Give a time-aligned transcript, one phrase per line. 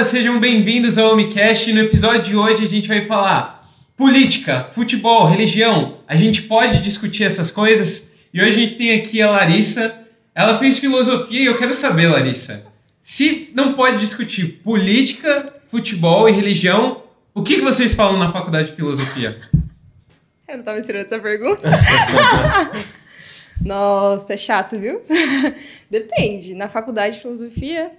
[0.00, 1.72] galera, sejam bem-vindos ao Homecast.
[1.72, 5.98] No episódio de hoje a gente vai falar política, futebol, religião.
[6.06, 10.06] A gente pode discutir essas coisas e hoje a gente tem aqui a Larissa.
[10.34, 12.64] Ela fez filosofia e eu quero saber, Larissa,
[13.02, 17.02] se não pode discutir política, futebol e religião,
[17.34, 19.38] o que, que vocês falam na faculdade de filosofia?
[20.48, 21.68] Eu não tava esperando essa pergunta.
[23.60, 25.02] Nossa, é chato, viu?
[25.90, 26.54] Depende.
[26.54, 27.92] Na faculdade de filosofia,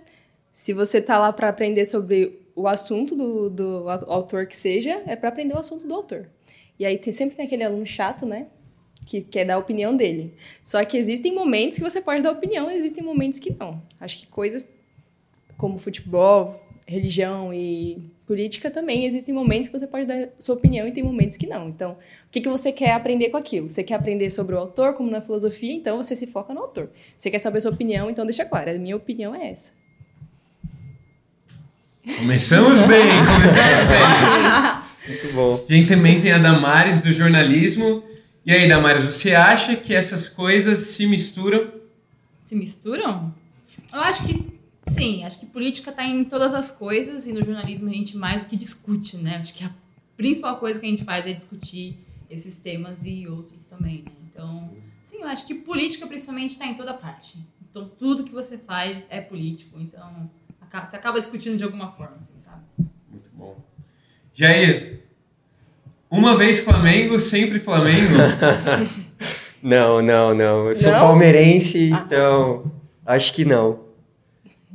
[0.52, 5.16] se você tá lá para aprender sobre o assunto do, do autor que seja, é
[5.16, 6.30] para aprender o assunto do autor.
[6.78, 8.48] E aí tem, sempre tem aquele aluno chato, né?
[9.06, 10.34] Que quer dar a opinião dele.
[10.64, 13.82] Só que existem momentos que você pode dar opinião, existem momentos que não.
[14.00, 14.74] Acho que coisas
[15.58, 20.92] como futebol, religião e política também existem momentos que você pode dar sua opinião e
[20.92, 21.70] tem momentos que não.
[21.70, 23.70] Então, o que, que você quer aprender com aquilo?
[23.70, 26.90] Você quer aprender sobre o autor, como na filosofia, então você se foca no autor.
[27.18, 29.74] Você quer saber sua opinião, então deixa claro, a minha opinião é essa.
[32.18, 34.82] Começamos bem, começamos bem.
[35.08, 35.66] Muito bom.
[35.70, 38.04] A gente também tem a Damares do jornalismo.
[38.44, 41.72] E aí, Damares, você acha que essas coisas se misturam?
[42.48, 43.34] Se misturam?
[43.94, 44.44] Eu acho que
[44.88, 48.44] sim, acho que política está em todas as coisas e no jornalismo a gente mais
[48.44, 49.38] do que discute, né?
[49.38, 49.72] Acho que a
[50.18, 52.00] principal coisa que a gente faz é discutir
[52.30, 54.12] esses temas e outros também, né?
[54.32, 54.72] Então,
[55.06, 57.38] sim, eu acho que política principalmente está em toda parte.
[57.70, 59.80] Então, tudo que você faz é político.
[59.80, 60.30] Então,
[60.86, 62.62] você acaba discutindo de alguma forma, assim, sabe?
[63.10, 63.58] Muito bom.
[64.34, 65.02] Jair,
[66.10, 68.14] uma vez Flamengo, sempre Flamengo?
[69.62, 70.70] não, não, não.
[70.70, 71.00] Eu sou Não?
[71.00, 72.04] palmeirense, Ah.
[72.06, 72.72] então
[73.06, 73.82] acho que não.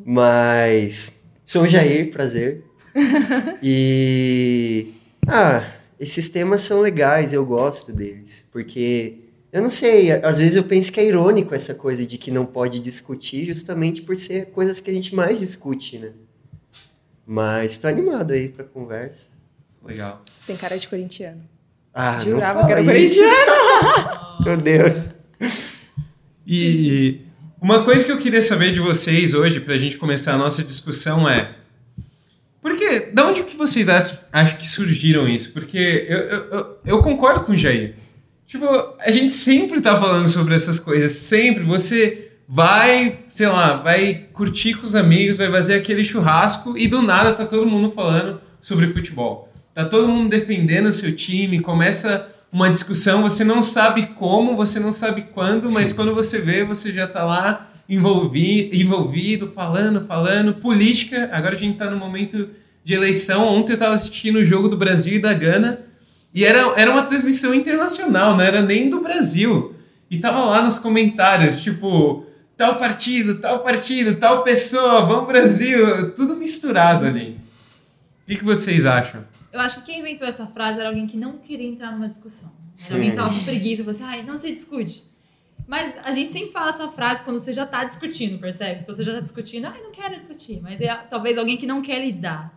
[0.04, 2.64] Mas sou o Jair, prazer.
[3.62, 4.94] E
[5.28, 5.64] ah,
[5.98, 10.92] esses temas são legais, eu gosto deles, porque eu não sei, às vezes eu penso
[10.92, 14.90] que é irônico essa coisa de que não pode discutir, justamente por ser coisas que
[14.90, 16.10] a gente mais discute, né?
[17.26, 19.30] Mas tô animado aí pra conversa.
[19.84, 20.20] Legal.
[20.36, 21.42] Você tem cara de corintiano.
[21.94, 23.20] Ah, Jurava não que era isso.
[23.20, 23.52] corintiano.
[24.44, 25.10] Meu Deus.
[26.46, 27.20] E
[27.60, 31.28] uma coisa que eu queria saber de vocês hoje, pra gente começar a nossa discussão
[31.28, 31.56] é.
[32.60, 35.52] Porque, da onde que vocês acham, acham que surgiram isso?
[35.52, 37.94] Porque eu, eu, eu, eu concordo com o Jair.
[38.46, 38.66] Tipo,
[39.00, 41.64] a gente sempre tá falando sobre essas coisas, sempre.
[41.64, 47.02] Você vai, sei lá, vai curtir com os amigos, vai fazer aquele churrasco e do
[47.02, 49.52] nada tá todo mundo falando sobre futebol.
[49.74, 54.78] Tá todo mundo defendendo o seu time, começa uma discussão, você não sabe como, você
[54.78, 60.54] não sabe quando, mas quando você vê, você já tá lá envolvi, envolvido, falando, falando.
[60.54, 62.48] Política, agora a gente tá no momento
[62.84, 63.46] de eleição.
[63.46, 65.80] Ontem eu tava assistindo o jogo do Brasil e da Gana.
[66.34, 69.74] E era, era uma transmissão internacional, não era nem do Brasil.
[70.10, 72.26] E tava lá nos comentários, tipo,
[72.56, 77.38] tal partido, tal partido, tal pessoa, vamos Brasil, tudo misturado ali.
[78.22, 79.24] O que, que vocês acham?
[79.52, 82.52] Eu acho que quem inventou essa frase era alguém que não queria entrar numa discussão.
[82.84, 85.04] Era alguém que tava com preguiça, falou assim, ai, não se discute.
[85.66, 88.80] Mas a gente sempre fala essa frase quando você já tá discutindo, percebe?
[88.82, 90.60] Então você já tá discutindo, ai, não quero discutir.
[90.62, 92.52] Mas é talvez alguém que não quer lidar,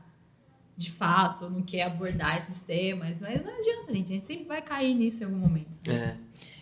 [0.80, 3.20] de fato, não quer abordar esses temas.
[3.22, 4.12] Mas não adianta, gente.
[4.12, 5.78] A gente sempre vai cair nisso em algum momento.
[5.90, 6.14] É.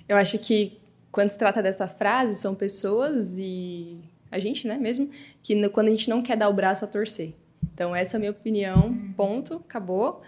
[0.10, 0.78] Eu acho que
[1.12, 3.98] quando se trata dessa frase, são pessoas e
[4.32, 5.10] a gente, né, mesmo,
[5.44, 7.34] que no- quando a gente não quer dar o braço a torcer.
[7.74, 10.22] Então, essa é a minha opinião, ponto, acabou.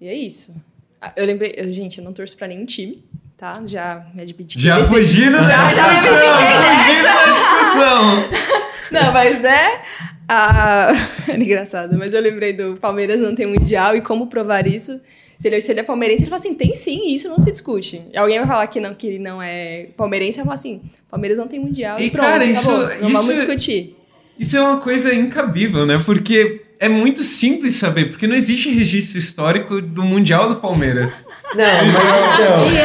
[0.00, 0.54] E é isso.
[1.00, 2.98] Ah, Eu lembrei, eu- gente, eu não torço pra nenhum time,
[3.36, 3.62] tá?
[3.64, 4.58] Já me admiti.
[4.60, 8.38] Já fugiram Já- já me da discussão!
[8.90, 9.82] Não, mas né?
[10.28, 10.88] A...
[11.28, 15.00] Era engraçado, mas eu lembrei do Palmeiras não tem mundial e como provar isso.
[15.38, 18.02] Se ele, se ele é palmeirense, ele fala assim: tem sim, isso não se discute.
[18.16, 21.46] Alguém vai falar que não, que ele não é palmeirense, vai falar assim: Palmeiras não
[21.46, 21.98] tem mundial.
[22.00, 22.58] E, E, pronto, cara, acabou.
[22.90, 23.96] isso- não isso- vamos discutir.
[24.38, 26.00] Isso é uma coisa incabível, né?
[26.04, 31.24] Porque é muito simples saber, porque não existe registro histórico do Mundial do Palmeiras.
[31.54, 31.94] Não, mas
[32.34, 32.72] então.
[32.72, 32.78] E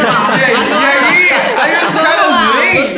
[0.44, 1.30] aí, e aí,
[1.80, 2.12] aí os caras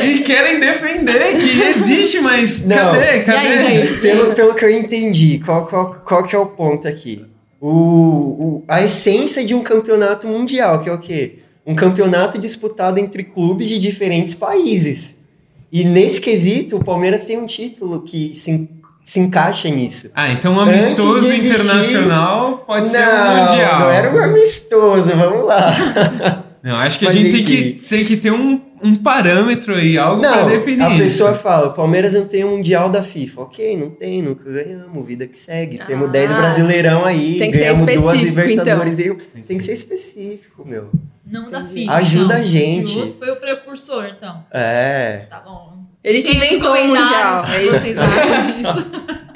[0.04, 2.76] e querem defender que existe, mas Não.
[2.76, 3.20] cadê?
[3.20, 3.38] Cadê?
[3.48, 3.86] aí?
[3.98, 7.24] Pelo, pelo que eu entendi, qual, qual, qual que é o ponto aqui?
[7.60, 11.38] O, o, a essência de um campeonato mundial, que é o quê?
[11.66, 15.22] Um campeonato disputado entre clubes de diferentes países.
[15.72, 18.68] E nesse quesito, o Palmeiras tem um título que se,
[19.02, 20.12] se encaixa nisso.
[20.14, 23.80] Ah, então um amistoso existir- internacional pode ser um não, mundial.
[23.80, 26.44] não era um amistoso, vamos lá.
[26.62, 29.96] Não, acho que a Mas gente tem que, tem que ter um, um parâmetro aí,
[29.98, 30.98] algo pra Não, definir a isso.
[31.02, 33.42] pessoa fala, o Palmeiras não tem um mundial da FIFA.
[33.42, 35.78] Ok, não tem, nunca ganhamos, vida que segue.
[35.78, 36.12] Temos Ah.
[36.12, 38.46] 10 brasileirão aí, Tem que ser ganhamos duas específico, então.
[38.46, 39.16] Libertadores aí.
[39.46, 40.90] Tem que ser específico, meu.
[41.26, 41.80] Não da Entendi.
[41.80, 41.92] FIFA.
[41.92, 42.40] Ajuda não.
[42.40, 42.98] a gente.
[42.98, 44.44] O foi o precursor, então.
[44.52, 45.26] É.
[45.28, 45.76] Tá bom.
[46.04, 47.72] Ele nos inventou o comentários mundial, o que é isso.
[47.72, 48.86] vocês acham disso.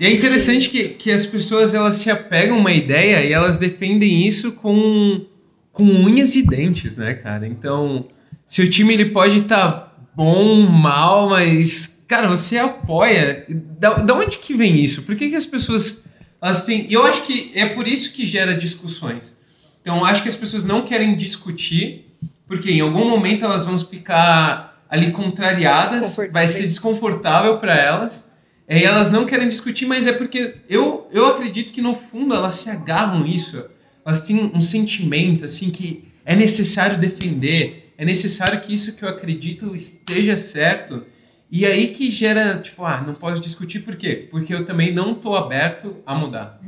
[0.00, 3.58] E é interessante que, que as pessoas elas se apegam a uma ideia e elas
[3.58, 5.24] defendem isso com,
[5.72, 7.46] com unhas e dentes, né, cara?
[7.46, 8.04] Então,
[8.46, 13.44] se o time ele pode estar tá bom, mal, mas, cara, você apoia.
[13.48, 15.02] Da, da onde que vem isso?
[15.02, 16.06] Por que, que as pessoas
[16.40, 16.86] elas têm.
[16.88, 19.36] E eu acho que é por isso que gera discussões.
[19.80, 22.12] Então, acho que as pessoas não querem discutir,
[22.46, 28.32] porque em algum momento elas vão ficar ali contrariadas, vai ser desconfortável para elas.
[28.68, 32.54] E elas não querem discutir, mas é porque eu, eu acredito que no fundo elas
[32.54, 33.64] se agarram nisso.
[34.04, 39.08] Elas têm um sentimento assim que é necessário defender, é necessário que isso que eu
[39.08, 41.04] acredito esteja certo.
[41.50, 44.26] E aí que gera, tipo, ah, não posso discutir por quê?
[44.30, 46.60] Porque eu também não estou aberto a mudar.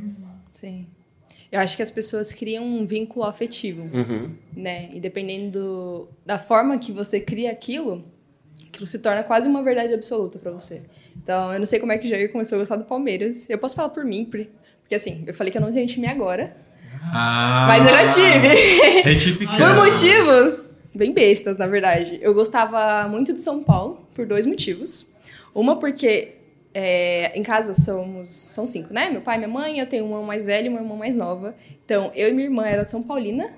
[0.55, 0.87] Sim.
[1.51, 4.31] Eu acho que as pessoas criam um vínculo afetivo, Uhum.
[4.55, 4.89] né?
[4.93, 8.05] E dependendo do, da forma que você cria aquilo,
[8.69, 10.83] aquilo se torna quase uma verdade absoluta para você.
[11.17, 13.49] Então, eu não sei como é que o Jair começou a gostar do Palmeiras.
[13.51, 14.47] Eu posso falar por mim, por-
[14.83, 16.57] porque assim, eu falei que eu não tenho time agora,
[17.13, 19.03] Ah, mas eu já tive.
[19.03, 19.57] Retificando.
[19.59, 20.68] Por motivos
[20.99, 22.19] bem bestas, na verdade.
[22.21, 25.07] Eu gostava muito de São Paulo por dois motivos.
[25.55, 26.35] Uma porque
[26.75, 29.09] é, em casa somos são cinco, né?
[29.09, 31.55] Meu pai, minha mãe, eu tenho uma mais velha e uma irmã mais nova.
[31.85, 33.49] Então, eu e minha irmã era São Paulina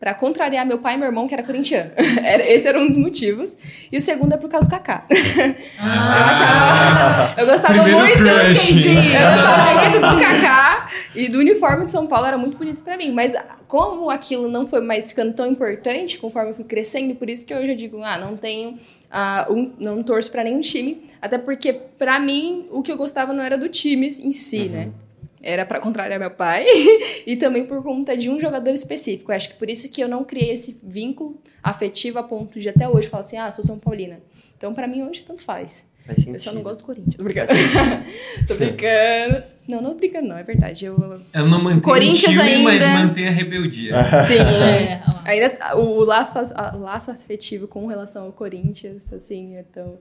[0.00, 1.90] pra contrariar meu pai e meu irmão, que era corintiano.
[2.48, 3.86] Esse era um dos motivos.
[3.92, 5.04] E o segundo é por causa do Kaká.
[5.10, 8.70] Eu, achava, eu gostava Primeiro muito, crush.
[8.70, 8.88] entendi.
[8.88, 10.79] Eu gostava muito do Kaká
[11.14, 13.10] e do uniforme de São Paulo era muito bonito pra mim.
[13.10, 13.34] Mas
[13.66, 17.52] como aquilo não foi mais ficando tão importante conforme eu fui crescendo, por isso que
[17.52, 18.78] eu já digo, ah, não tenho,
[19.10, 21.08] ah, um, não torço pra nenhum time.
[21.20, 24.90] Até porque pra mim o que eu gostava não era do time em si, né?
[25.42, 26.66] Era pra contrariar meu pai
[27.26, 29.32] e também por conta de um jogador específico.
[29.32, 32.68] Eu acho que por isso que eu não criei esse vínculo afetivo a ponto de
[32.68, 34.20] até hoje falar assim, ah, sou São Paulina.
[34.56, 35.88] Então, pra mim, hoje, tanto faz.
[36.04, 36.34] Faz sentido.
[36.34, 37.16] Eu só não gosto do Corinthians.
[37.16, 38.04] Sentido.
[38.46, 39.42] tô brincando.
[39.70, 40.84] Não, não brincando, não, é verdade.
[40.84, 43.92] Eu, Ela não mantém Corinthians o time, mas ainda- mantém a rebeldia.
[44.26, 44.82] sim, é.
[44.94, 45.02] É.
[45.24, 49.98] Ainda o, o laço, a- laço afetivo com relação ao Corinthians, assim, então.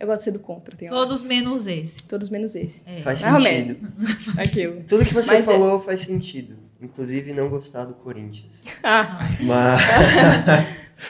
[0.00, 0.96] Eu gosto de ser do contra, tem hora.
[0.96, 2.02] Todos menos esse.
[2.04, 2.88] Todos menos esse.
[2.88, 3.00] É.
[3.00, 3.86] Faz Mais sentido.
[4.40, 4.82] Aquilo.
[4.86, 6.56] Tudo que você Mas é- falou faz sentido.
[6.80, 8.64] Inclusive não gostar do Corinthians.
[8.84, 9.80] Ah, Mas.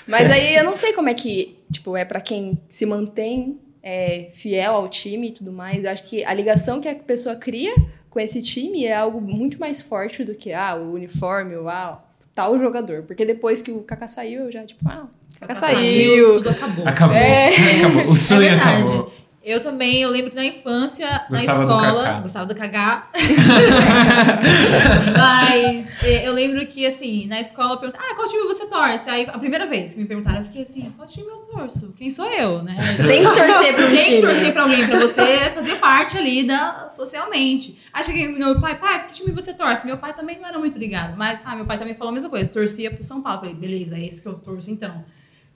[0.06, 4.28] mas aí eu não sei como é que, tipo, é pra quem se mantém é,
[4.32, 5.84] fiel ao time e tudo mais.
[5.84, 7.74] Eu acho que a ligação que a pessoa cria
[8.10, 12.02] com esse time é algo muito mais forte do que, ah, o uniforme, o ah,
[12.34, 13.02] tal jogador.
[13.02, 16.34] Porque depois que o Kaká saiu, eu já, tipo, ah, o Kaká saiu.
[16.34, 16.88] Tudo acabou.
[16.88, 17.16] Acabou.
[17.16, 17.48] É.
[17.48, 18.12] Acabou.
[18.12, 19.12] O sonho é acabou.
[19.48, 22.20] Eu também, eu lembro que na infância, Gostava na do escola, Kaká.
[22.20, 23.08] gostava do Cagá.
[25.16, 29.08] Mas é, eu lembro que, assim, na escola, perguntaram, ah, qual time você torce?
[29.08, 31.94] Aí, a primeira vez que me perguntaram, eu fiquei assim, qual time eu torço?
[31.96, 32.76] Quem sou eu, né?
[33.06, 36.90] Tem que torcer pro Tem que torcer pra alguém, pra você fazer parte ali da,
[36.90, 37.78] socialmente.
[37.90, 39.86] Aí cheguei no meu pai, pai, que time você torce?
[39.86, 42.28] Meu pai também não era muito ligado, mas, ah, meu pai também falou a mesma
[42.28, 43.40] coisa, torcia pro São Paulo.
[43.40, 45.02] Falei, beleza, é esse que eu torço então.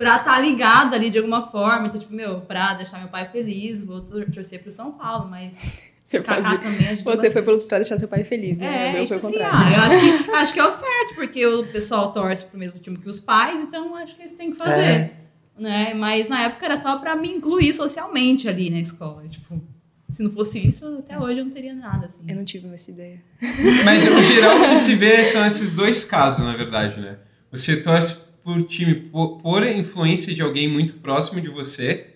[0.02, 3.80] Pra estar ligada ali de alguma forma, então, tipo, meu, pra deixar meu pai feliz,
[3.84, 5.54] vou tor- torcer pro São Paulo, mas
[6.04, 6.60] Você, fazia-
[7.04, 8.66] você foi pelo pra deixar seu pai feliz, né?
[8.66, 9.56] o É, meu tipo foi o assim, contrário.
[9.68, 12.80] ah, eu acho que, acho que é o certo, porque o pessoal torce pro mesmo
[12.80, 14.80] time que os pais, então acho que eles têm que fazer.
[14.82, 15.12] É.
[15.56, 15.94] Né?
[15.94, 19.22] Mas na época era só pra me incluir socialmente ali na escola.
[19.28, 19.62] Tipo,
[20.08, 22.24] se não fosse isso, até hoje eu não teria nada, assim.
[22.26, 23.22] Eu não tive essa ideia.
[23.84, 27.16] Mas o geral que se vê são esses dois casos, na verdade, né?
[27.52, 32.06] Você torce por time por, por influência de alguém muito próximo de você,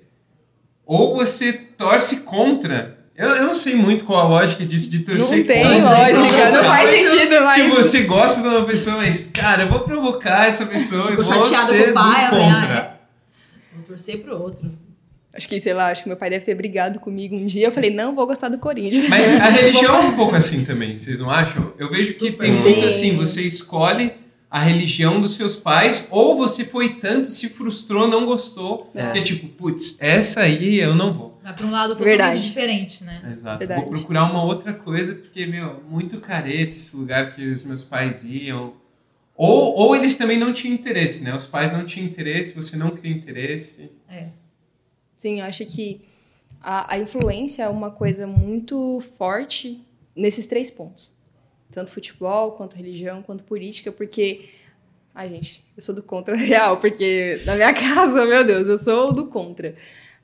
[0.85, 2.97] ou você torce contra.
[3.17, 5.89] Eu, eu não sei muito qual a lógica disso de torcer Não tem contra.
[5.91, 7.57] lógica, não faz Mas, sentido, mas.
[7.57, 11.25] Tipo, você gosta de uma pessoa, mas, cara, eu vou provocar essa pessoa e Ficou
[11.25, 12.79] vou chateado ser com o pai, contra.
[12.79, 12.97] ah,
[13.75, 14.71] Vou torcer pro outro.
[15.33, 17.67] Acho que, sei lá, acho que meu pai deve ter brigado comigo um dia.
[17.67, 19.09] Eu falei, não vou gostar do Corinthians.
[19.09, 21.73] Mas a religião é um pouco assim também, vocês não acham?
[21.79, 22.39] Eu vejo que Super.
[22.39, 22.85] tem muito Sim.
[22.87, 24.13] assim, você escolhe
[24.51, 29.13] a religião dos seus pais, ou você foi tanto, se frustrou, não gostou, É.
[29.13, 31.41] que é tipo, putz, essa aí eu não vou.
[31.43, 32.43] Vai pra um lado totalmente Verdade.
[32.43, 33.31] diferente, né?
[33.33, 33.59] Exato.
[33.59, 33.83] Verdade.
[33.83, 38.25] Vou procurar uma outra coisa, porque, meu, muito careta esse lugar que os meus pais
[38.25, 38.75] iam.
[39.37, 41.35] Ou, ou eles também não tinham interesse, né?
[41.37, 43.91] Os pais não tinham interesse, você não cria interesse.
[45.19, 46.01] Sim, eu acho que
[46.61, 49.81] a, a influência é uma coisa muito forte
[50.15, 51.13] nesses três pontos.
[51.77, 54.49] Tanto futebol, quanto religião, quanto política, porque.
[55.15, 59.13] Ai, gente, eu sou do contra real, porque na minha casa, meu Deus, eu sou
[59.13, 59.75] do contra.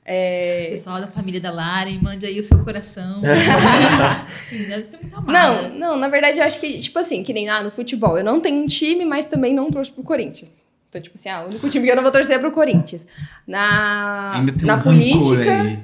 [0.03, 3.21] É, Pessoal da família da Laren, mande aí o seu coração.
[4.49, 5.31] Sim, deve ser muito amada.
[5.31, 8.23] Não, não, na verdade eu acho que, tipo assim, que nem ah, no futebol, eu
[8.23, 10.63] não tenho um time, mas também não torço pro Corinthians.
[10.89, 13.07] Então, tipo assim, ah, o único time que eu não vou torcer é pro Corinthians.
[13.45, 15.79] Na, Ainda tem na um política,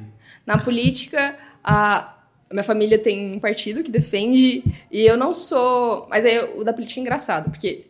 [0.48, 1.38] na política,
[2.54, 6.08] minha família tem um partido que defende e eu não sou.
[6.10, 7.86] Mas aí o da política é engraçado, porque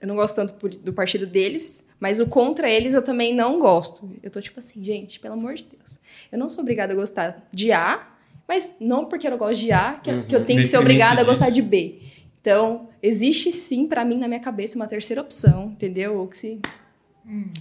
[0.00, 4.10] eu não gosto tanto do partido deles, mas o contra eles eu também não gosto.
[4.22, 5.98] Eu tô tipo assim, gente, pelo amor de Deus.
[6.32, 8.08] Eu não sou obrigada a gostar de A,
[8.48, 10.22] mas não porque eu não gosto de A, que, uhum.
[10.22, 12.00] que eu tenho que ser obrigada a gostar de B.
[12.40, 16.16] Então, existe sim, para mim, na minha cabeça, uma terceira opção, entendeu?
[16.18, 16.60] Ou que se.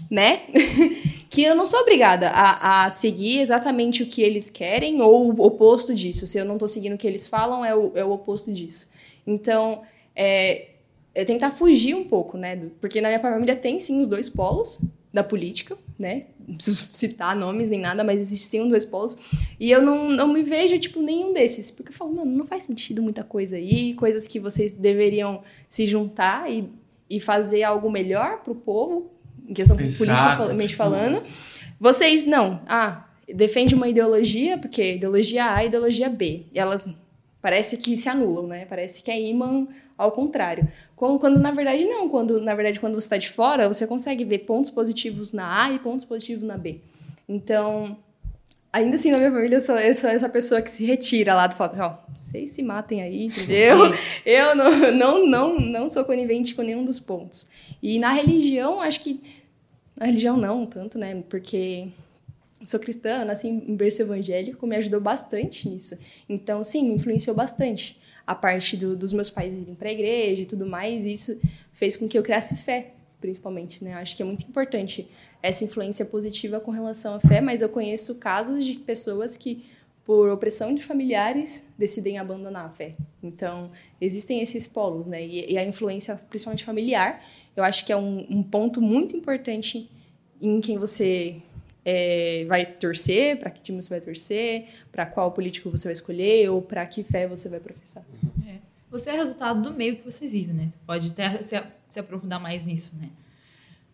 [0.09, 0.41] Né?
[1.29, 5.45] que eu não sou obrigada a, a, seguir exatamente o que eles querem ou o
[5.45, 6.25] oposto disso.
[6.25, 8.89] Se eu não tô seguindo o que eles falam, é o, é o oposto disso.
[9.27, 9.83] Então,
[10.15, 10.69] é,
[11.13, 12.69] é tentar fugir um pouco, né?
[12.81, 14.79] Porque na minha família tem sim os dois polos
[15.13, 16.25] da política, né?
[16.47, 19.17] Não preciso citar nomes nem nada, mas existem dois polos.
[19.59, 21.69] E eu não, não me vejo, tipo, nenhum desses.
[21.69, 25.85] Porque eu falo, mano, não faz sentido muita coisa aí, coisas que vocês deveriam se
[25.85, 26.69] juntar e,
[27.09, 29.11] e fazer algo melhor pro povo,
[29.49, 31.23] em questão politicamente falando.
[31.79, 32.61] Vocês, não.
[32.67, 36.45] Ah, defende uma ideologia, porque ideologia A e ideologia B.
[36.53, 36.87] E elas
[37.41, 38.65] parece que se anulam, né?
[38.65, 40.67] Parece que é imã ao contrário.
[40.95, 42.07] Quando, na verdade, não.
[42.09, 45.71] Quando, na verdade, quando você está de fora, você consegue ver pontos positivos na A
[45.71, 46.79] e pontos positivos na B.
[47.27, 47.97] Então,
[48.71, 51.47] ainda assim, na minha família, eu sou, eu sou essa pessoa que se retira lá
[51.47, 53.77] do fala assim, ó, vocês se matem aí, entendeu?
[54.25, 57.47] eu não, não, não, não sou conivente com nenhum dos pontos.
[57.81, 59.21] E na religião, acho que...
[59.99, 61.21] Na religião, não tanto, né?
[61.29, 61.89] Porque
[62.63, 65.97] sou cristã, nasci em berço evangélico, me ajudou bastante nisso.
[66.27, 70.43] Então, sim, me influenciou bastante a parte do, dos meus pais irem para a igreja
[70.43, 71.41] e tudo mais, isso
[71.73, 73.93] fez com que eu criasse fé, principalmente, né?
[73.95, 75.09] Acho que é muito importante
[75.43, 79.65] essa influência positiva com relação à fé, mas eu conheço casos de pessoas que
[80.05, 82.95] por opressão de familiares decidem abandonar a fé.
[83.21, 85.23] Então, existem esses polos, né?
[85.23, 87.23] E, e a influência, principalmente familiar,
[87.59, 89.89] eu acho que é um, um ponto muito importante
[90.41, 91.41] em quem você
[91.83, 96.49] é, vai torcer, para que time você vai torcer, para qual político você vai escolher
[96.49, 98.03] ou para que fé você vai professar.
[98.47, 98.55] É.
[98.89, 100.69] Você é resultado do meio que você vive, né?
[100.69, 103.09] Você pode até se, se aprofundar mais nisso, né?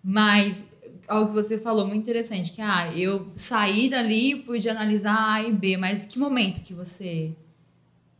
[0.03, 0.65] Mas
[1.07, 5.43] algo que você falou muito interessante, que ah, eu saí dali e pude analisar A
[5.43, 7.33] e B, mas que momento que você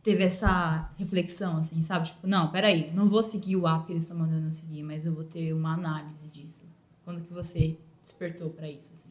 [0.06, 2.06] teve essa reflexão, assim, sabe?
[2.06, 5.04] Tipo, não, peraí, não vou seguir o A que eles estão mandando eu seguir, mas
[5.04, 6.72] eu vou ter uma análise disso.
[7.04, 9.10] Quando que você despertou para isso, assim?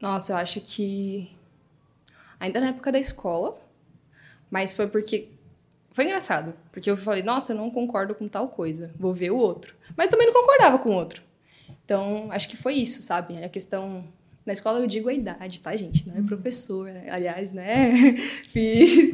[0.00, 1.36] Nossa, eu acho que
[2.40, 3.60] ainda na época da escola,
[4.50, 5.28] mas foi porque
[5.92, 9.36] foi engraçado, porque eu falei, nossa, eu não concordo com tal coisa, vou ver o
[9.36, 9.76] outro.
[9.94, 11.22] Mas também não concordava com o outro.
[11.84, 13.44] Então, acho que foi isso, sabe?
[13.44, 14.02] A questão
[14.44, 16.06] na escola eu digo a idade, tá, gente?
[16.06, 17.92] Não é professor, aliás, né?
[18.52, 19.12] fiz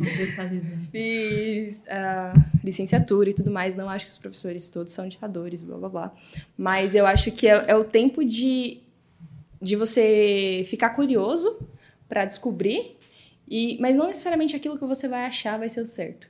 [0.91, 3.77] fiz uh, licenciatura e tudo mais.
[3.77, 6.13] Não acho que os professores todos são ditadores, blá blá blá.
[6.59, 8.81] Mas eu acho que é, é o tempo de
[9.61, 11.59] de você ficar curioso
[12.09, 12.97] para descobrir,
[13.47, 16.29] e, mas não necessariamente aquilo que você vai achar vai ser o certo.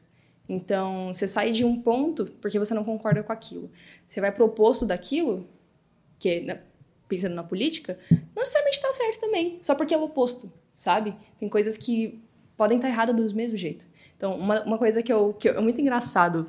[0.49, 3.71] Então, você sai de um ponto porque você não concorda com aquilo.
[4.07, 5.47] Você vai pro oposto daquilo,
[6.19, 6.61] que né,
[7.10, 11.14] pensando na política, não necessariamente está certo também, só porque é o oposto, sabe?
[11.38, 12.22] Tem coisas que
[12.56, 13.84] podem estar tá erradas do mesmo jeito.
[14.16, 16.48] Então, uma, uma coisa que, eu, que é muito engraçado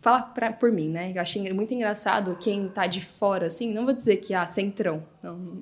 [0.00, 1.12] fala pra, por mim, né?
[1.14, 5.02] Eu achei muito engraçado quem tá de fora, assim, não vou dizer que, ah, centrão.
[5.22, 5.58] Não,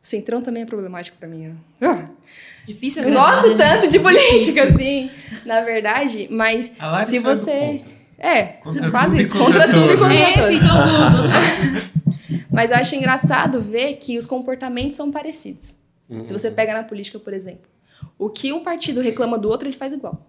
[0.00, 1.48] centrão também é problemático para mim.
[1.48, 1.56] Né?
[1.82, 2.08] Ah,
[2.66, 3.56] Difícil Não gosto né?
[3.56, 5.10] tanto de política, assim,
[5.44, 6.72] na verdade, mas
[7.04, 7.82] se você...
[8.18, 11.96] É, contra quase isso, contra, tudo e contra tudo.
[12.56, 15.76] mas eu acho engraçado ver que os comportamentos são parecidos.
[16.08, 16.24] Uhum.
[16.24, 17.68] Se você pega na política, por exemplo,
[18.18, 20.26] o que um partido reclama do outro, ele faz igual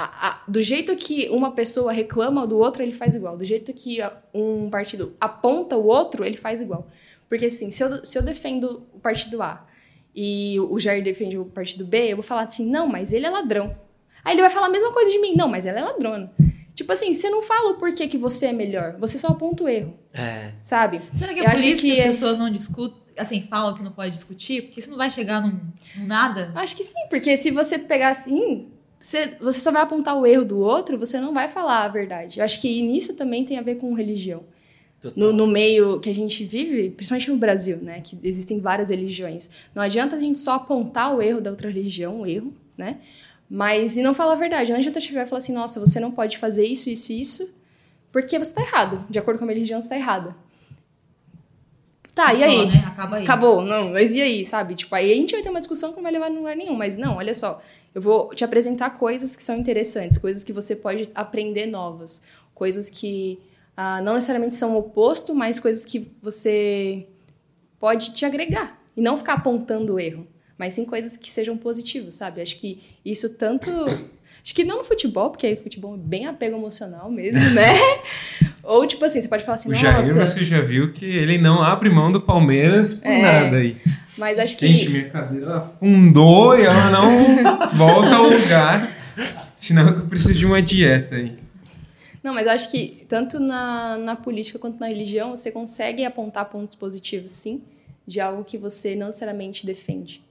[0.00, 3.36] a, a, do jeito que uma pessoa reclama do outro, ele faz igual.
[3.36, 3.98] Do jeito que
[4.32, 6.88] um partido aponta o outro, ele faz igual.
[7.28, 9.66] Porque, assim, se eu, se eu defendo o partido A
[10.14, 13.30] e o Jair defende o partido B, eu vou falar assim, não, mas ele é
[13.30, 13.76] ladrão.
[14.24, 16.32] Aí ele vai falar a mesma coisa de mim, não, mas ela é ladrona.
[16.80, 19.68] Tipo assim, você não fala o porquê que você é melhor, você só aponta o
[19.68, 19.92] erro.
[20.14, 20.52] É.
[20.62, 21.02] Sabe?
[21.14, 23.82] Será que é eu por isso que, que as pessoas não discutem, assim, falam que
[23.82, 24.62] não pode discutir?
[24.62, 25.60] Porque isso não vai chegar num,
[25.94, 26.50] num nada?
[26.54, 28.68] Acho que sim, porque se você pegar assim,
[28.98, 32.38] você, você só vai apontar o erro do outro, você não vai falar a verdade.
[32.38, 34.42] Eu acho que nisso também tem a ver com religião.
[35.14, 39.50] No, no, meio que a gente vive, principalmente no Brasil, né, que existem várias religiões.
[39.74, 43.00] Não adianta a gente só apontar o erro da outra religião, o erro, né,
[43.50, 44.70] mas e não falar a verdade.
[44.70, 47.54] Não adianta chegar e falar assim, nossa, você não pode fazer isso, isso isso,
[48.12, 49.04] porque você está errado.
[49.10, 50.32] De acordo com a minha religião, você está errado.
[52.14, 52.66] Tá, só, e aí?
[52.66, 52.84] Né?
[52.86, 53.22] Acaba aí.
[53.24, 54.76] Acabou, não, mas e aí, sabe?
[54.76, 56.74] Tipo, aí a gente vai ter uma discussão que não vai levar a lugar nenhum.
[56.74, 57.60] Mas não, olha só,
[57.92, 62.22] eu vou te apresentar coisas que são interessantes, coisas que você pode aprender novas,
[62.54, 63.40] coisas que
[63.76, 67.06] ah, não necessariamente são o oposto, mas coisas que você
[67.80, 68.78] pode te agregar.
[68.96, 70.26] E não ficar apontando o erro,
[70.60, 72.42] mas sim coisas que sejam positivas, sabe?
[72.42, 73.70] Acho que isso tanto.
[74.44, 77.72] Acho que não no futebol, porque aí futebol é bem apego emocional mesmo, né?
[78.62, 79.82] Ou tipo assim, você pode falar assim, O nossa.
[79.82, 83.20] Jair, você já viu que ele não abre mão do Palmeiras por É.
[83.44, 83.76] nada aí.
[84.18, 84.92] Mas acho Gente, que.
[84.92, 87.18] minha cadeira afundou e ela não
[87.76, 88.90] volta ao lugar.
[89.56, 91.38] Senão eu preciso de uma dieta aí.
[92.22, 96.46] Não, mas eu acho que tanto na, na política quanto na religião, você consegue apontar
[96.46, 97.62] pontos positivos, sim,
[98.06, 100.22] de algo que você não necessariamente defende.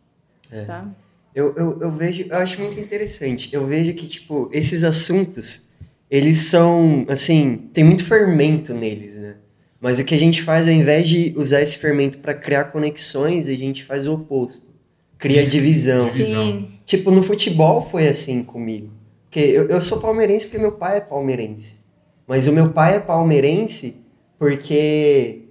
[0.51, 0.63] É.
[0.63, 0.91] Sabe?
[1.33, 3.53] Eu, eu, eu vejo, eu acho muito interessante.
[3.53, 5.69] Eu vejo que, tipo, esses assuntos,
[6.09, 9.35] eles são, assim, tem muito fermento neles, né?
[9.79, 13.47] Mas o que a gente faz, ao invés de usar esse fermento para criar conexões,
[13.47, 14.73] a gente faz o oposto.
[15.17, 16.09] Cria divisão.
[16.09, 16.45] Divisão.
[16.45, 16.71] Sim.
[16.85, 18.91] Tipo, no futebol foi assim comigo.
[19.25, 21.79] Porque eu, eu sou palmeirense porque meu pai é palmeirense.
[22.27, 24.01] Mas o meu pai é palmeirense
[24.37, 25.43] porque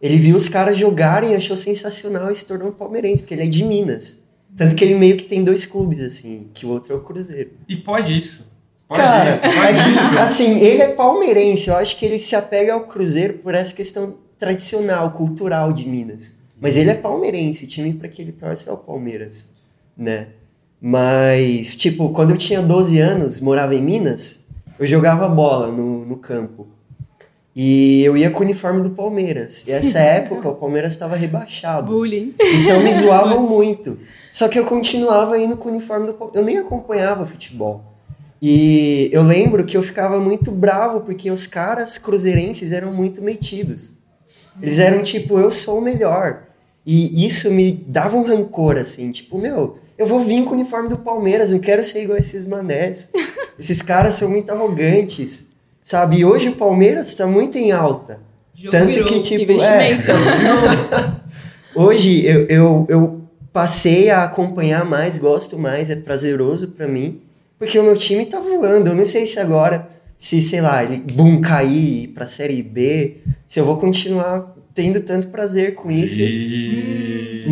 [0.00, 3.46] ele viu os caras jogarem, achou sensacional e se tornou um palmeirense, porque ele é
[3.46, 4.24] de Minas.
[4.56, 7.50] Tanto que ele meio que tem dois clubes, assim, que o outro é o Cruzeiro.
[7.68, 8.50] E pode isso.
[8.88, 10.18] Pode Cara, isso, pode isso.
[10.18, 14.16] assim, ele é palmeirense, eu acho que ele se apega ao Cruzeiro por essa questão
[14.38, 16.38] tradicional, cultural de Minas.
[16.60, 19.52] Mas ele é palmeirense, o time para que ele torce é o Palmeiras,
[19.96, 20.28] né?
[20.80, 24.46] Mas, tipo, quando eu tinha 12 anos, morava em Minas,
[24.78, 26.66] eu jogava bola no, no campo.
[27.62, 29.66] E eu ia com o uniforme do Palmeiras.
[29.68, 31.92] E essa época o Palmeiras estava rebaixado.
[31.92, 32.34] Bullying.
[32.40, 33.98] Então me zoavam muito.
[34.32, 36.40] Só que eu continuava indo com o uniforme do Palmeiras.
[36.40, 37.84] Eu nem acompanhava futebol.
[38.40, 43.98] E eu lembro que eu ficava muito bravo porque os caras cruzeirenses eram muito metidos.
[44.62, 46.44] Eles eram tipo, eu sou o melhor.
[46.86, 50.88] E isso me dava um rancor, assim, tipo, meu, eu vou vir com o uniforme
[50.88, 53.12] do Palmeiras, não quero ser igual a esses manés.
[53.58, 55.49] Esses caras são muito arrogantes,
[55.82, 56.18] sabe?
[56.18, 58.18] E hoje o Palmeiras tá muito em alta.
[58.54, 59.06] Jogo Tanto virou.
[59.08, 60.10] que, tipo, investimento.
[60.10, 61.20] é,
[61.74, 63.20] Hoje eu, eu, eu
[63.52, 67.20] passei a acompanhar mais, gosto mais, é prazeroso pra mim,
[67.58, 68.90] porque o meu time tá voando.
[68.90, 73.58] Eu não sei se agora, se sei lá, ele boom cair pra série B, se
[73.60, 76.20] eu vou continuar tendo tanto prazer com isso.
[76.20, 76.24] E-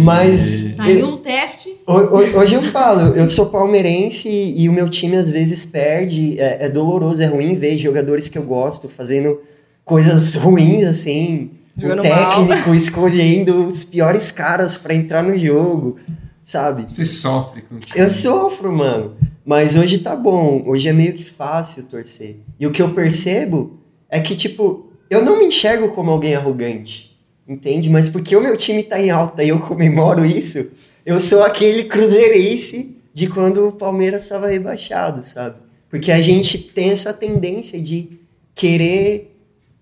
[0.05, 1.77] Mas Tá aí eu- um teste.
[1.87, 5.65] Ho- ho- Hoje eu falo, eu sou palmeirense e, e o meu time às vezes
[5.67, 9.41] perde, é, é doloroso, é ruim ver jogadores que eu gosto fazendo
[9.85, 15.97] coisas ruins assim, Jogando o técnico escolhendo os piores caras pra entrar no jogo,
[16.43, 16.85] sabe?
[16.93, 21.85] Você sofre com Eu sofro, mano, mas hoje tá bom, hoje é meio que fácil
[21.85, 22.41] torcer.
[22.59, 23.79] E o que eu percebo
[24.11, 27.08] é que, tipo, eu não me enxergo como alguém arrogante,
[27.49, 27.89] entende?
[27.89, 30.71] Mas porque o meu time tá em alta e eu comemoro isso,
[31.07, 35.57] eu sou aquele cruzeirense de quando o Palmeiras estava rebaixado, sabe?
[35.89, 38.21] Porque a gente tem essa tendência de
[38.55, 39.35] querer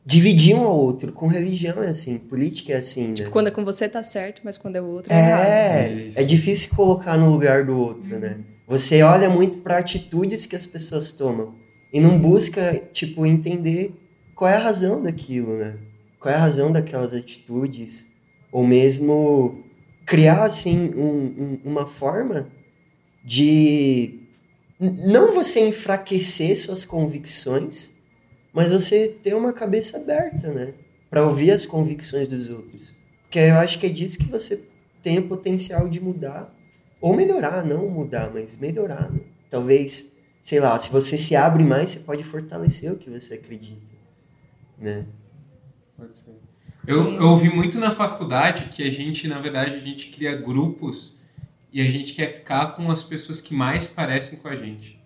[0.05, 1.13] dividir um ao outro.
[1.13, 3.29] Com religião é assim, política é assim, né?
[3.29, 5.17] Quando é com você tá certo, mas quando é o outro é.
[5.17, 6.21] É, Isso.
[6.21, 8.39] é difícil colocar no lugar do outro, né?
[8.69, 11.55] Você olha muito para atitudes que as pessoas tomam
[11.93, 13.93] e não busca, tipo, entender
[14.35, 15.75] qual é a razão daquilo, né?
[16.19, 18.13] Qual é a razão daquelas atitudes
[18.51, 19.65] ou mesmo
[20.07, 22.49] criar assim um- um- uma forma
[23.25, 24.21] de
[24.79, 27.99] não você enfraquecer suas convicções,
[28.53, 30.75] mas você ter uma cabeça aberta, né?
[31.11, 32.95] Para ouvir as convicções dos outros.
[33.23, 34.63] Porque eu acho que é disso que você
[35.03, 36.55] tem o potencial de mudar
[37.01, 39.11] ou melhorar, não mudar, mas melhorar.
[39.11, 39.21] Né?
[39.51, 43.93] Talvez, sei lá, se você se abre mais, você pode fortalecer o que você acredita,
[44.79, 45.07] né?
[45.97, 46.39] Pode ser.
[46.87, 51.19] Eu, eu ouvi muito na faculdade que a gente, na verdade, a gente cria grupos
[51.73, 55.01] e a gente quer ficar com as pessoas que mais parecem com a gente.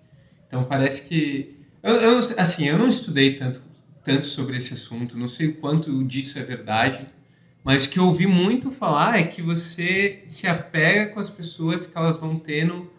[0.46, 1.56] Então parece que.
[1.82, 3.62] Eu, eu assim, eu não estudei tanto,
[4.04, 7.06] tanto sobre esse assunto, não sei o quanto disso é verdade,
[7.64, 11.86] mas o que eu ouvi muito falar é que você se apega com as pessoas
[11.86, 12.90] que elas vão tendo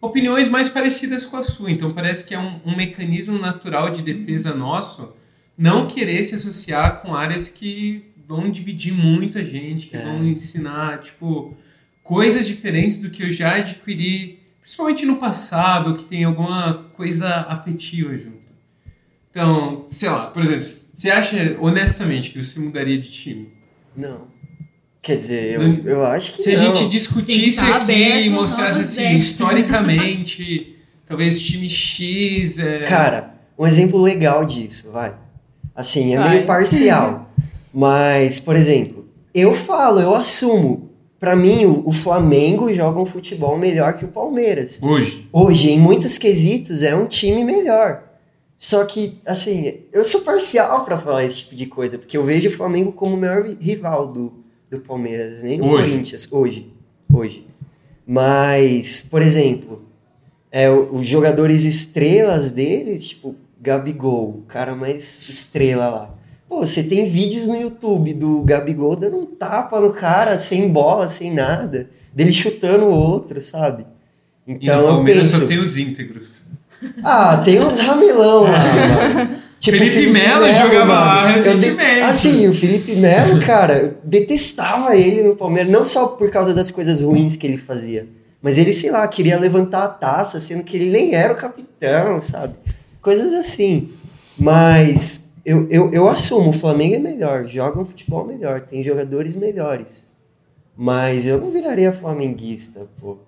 [0.00, 1.70] opiniões mais parecidas com a sua.
[1.70, 5.12] Então parece que é um, um mecanismo natural de defesa nosso
[5.56, 10.02] não querer se associar com áreas que vão dividir muito a gente, que É.
[10.02, 11.56] vão ensinar, tipo,
[12.02, 18.16] coisas diferentes do que eu já adquiri, principalmente no passado, que tem alguma coisa afetiva
[18.16, 18.36] junto.
[19.30, 23.48] Então, sei lá, por exemplo, você acha honestamente que você mudaria de time?
[23.96, 24.34] Não.
[25.02, 26.74] Quer dizer, eu, Não- eu acho que Se a não.
[26.74, 29.30] gente discutisse aqui e a mostrasse assim, testes.
[29.30, 32.58] historicamente, talvez time X.
[32.58, 32.84] É...
[32.86, 35.16] Cara, um exemplo legal disso, vai.
[35.76, 37.30] Assim, é meio parcial.
[37.72, 40.90] mas, por exemplo, eu falo, eu assumo.
[41.18, 44.78] Pra mim, o, o Flamengo joga um futebol melhor que o Palmeiras.
[44.82, 45.28] Hoje.
[45.32, 48.02] Hoje, em muitos quesitos, é um time melhor.
[48.58, 52.48] Só que, assim, eu sou parcial pra falar esse tipo de coisa, porque eu vejo
[52.48, 54.32] o Flamengo como o maior rival do,
[54.70, 55.90] do Palmeiras, nem o Hoje.
[55.90, 56.72] Corinthians, hoje.
[57.12, 57.46] Hoje.
[58.06, 59.82] Mas, por exemplo,
[60.52, 66.10] é, o- os jogadores estrelas deles, tipo, Gabigol, o cara mais estrela lá.
[66.48, 71.08] Pô, você tem vídeos no YouTube do Gabigol dando um tapa no cara, sem bola,
[71.08, 73.84] sem nada, dele chutando o outro, sabe?
[74.46, 76.42] E Então no eu Palmeiras penso, só tem os íntegros.
[77.02, 79.46] ah, tem uns ramelão lá, mano.
[79.58, 81.28] Tipo, Felipe Melo jogava lá mano.
[81.28, 82.00] De- recentemente.
[82.02, 86.70] Assim, o Felipe Melo, cara, eu detestava ele no Palmeiras, não só por causa das
[86.70, 88.06] coisas ruins que ele fazia,
[88.40, 92.20] mas ele, sei lá, queria levantar a taça, sendo que ele nem era o capitão,
[92.20, 92.54] sabe?
[93.06, 93.88] Coisas assim.
[94.36, 99.36] Mas eu, eu, eu assumo, o Flamengo é melhor, joga um futebol melhor, tem jogadores
[99.36, 100.10] melhores.
[100.76, 103.18] Mas eu não viraria flamenguista, pô.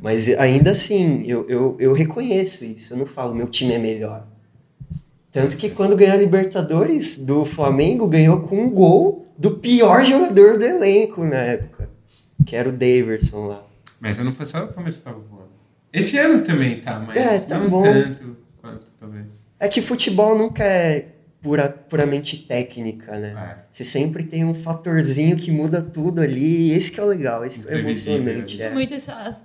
[0.00, 2.94] Mas ainda assim, eu, eu, eu reconheço isso.
[2.94, 4.28] Eu não falo, meu time é melhor.
[5.32, 10.56] Tanto que quando ganhou a Libertadores do Flamengo, ganhou com um gol do pior jogador
[10.56, 11.90] do elenco na época.
[12.46, 13.66] Que era o Daverson lá.
[13.98, 15.50] Mas ano passado o Palmeiras estava voando.
[15.92, 17.82] Esse ano também tá, mas É, tá não bom.
[17.82, 18.45] tanto
[19.06, 19.46] talvez.
[19.58, 21.08] É que futebol nunca é
[21.40, 23.56] pura, puramente técnica, né?
[23.60, 23.64] É.
[23.70, 26.68] Você sempre tem um fatorzinho que muda tudo ali.
[26.68, 28.58] E esse que é o legal, esse que é emocionante.
[28.58, 28.64] né?
[28.66, 28.70] É.
[28.70, 29.44] muito essa,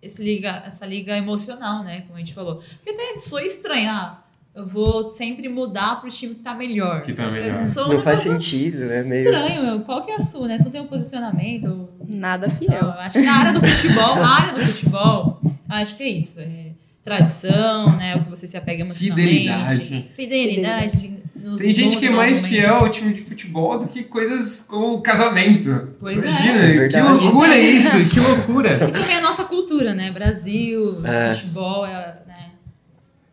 [0.00, 2.02] esse liga, essa liga emocional, né?
[2.02, 2.56] Como a gente falou.
[2.56, 4.24] Porque até sou estranhar.
[4.54, 7.02] Eu vou sempre mudar pro time que tá melhor.
[7.02, 7.62] Que tá melhor.
[7.88, 9.02] Não faz sentido, né?
[9.02, 9.20] Meio...
[9.22, 9.80] estranho, meu.
[9.80, 10.56] Qual que é a sua, né?
[10.56, 11.90] Você não tem um posicionamento.
[12.08, 12.72] Nada Não, fiel.
[12.72, 16.40] eu acho que na área do futebol, na área do futebol, acho que é isso.
[16.40, 16.65] É
[17.06, 18.16] tradição, né?
[18.16, 19.28] O que você se apega emocionalmente.
[19.32, 20.10] Fidelidade.
[20.12, 21.16] Fidelidade.
[21.36, 22.46] nos Tem gente que é mais momentos.
[22.48, 25.94] fiel ao time de futebol do que coisas como casamento.
[26.00, 26.28] Pois é.
[26.28, 28.70] Imagina, É que loucura isso, que loucura.
[28.88, 30.10] E também a nossa cultura, né?
[30.10, 31.32] Brasil, É.
[31.34, 32.50] futebol, é, né?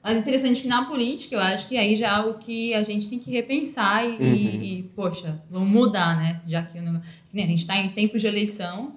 [0.03, 3.09] Mas interessante que na política, eu acho que aí já é algo que a gente
[3.09, 4.21] tem que repensar e, Uhum.
[4.21, 6.37] e- e, poxa, vamos mudar, né?
[6.47, 8.93] Já que, o negócio- que nem a gente está em tempos de eleição,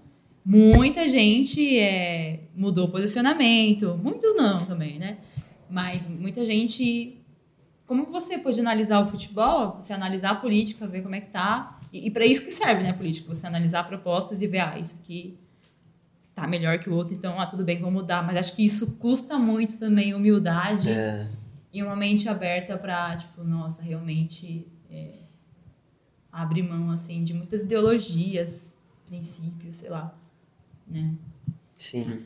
[0.48, 5.18] muita gente é, mudou posicionamento, muitos não também, né?
[5.68, 7.20] Mas muita gente.
[7.84, 9.72] Como você pode analisar o futebol?
[9.80, 11.80] Você analisar a política, ver como é que tá.
[11.92, 13.28] E, e para isso que serve, né, a política?
[13.34, 15.36] Você analisar propostas e ver, ah, isso aqui
[16.34, 18.24] tá melhor que o outro, então, ah, tudo bem, vou mudar.
[18.24, 21.28] Mas acho que isso custa muito também humildade É.
[21.72, 25.14] e uma mente aberta pra, tipo, nossa, realmente é,
[26.30, 30.14] abrir mão, assim, de muitas ideologias, princípios, sei lá,
[30.88, 31.10] né?
[31.76, 32.20] Sim.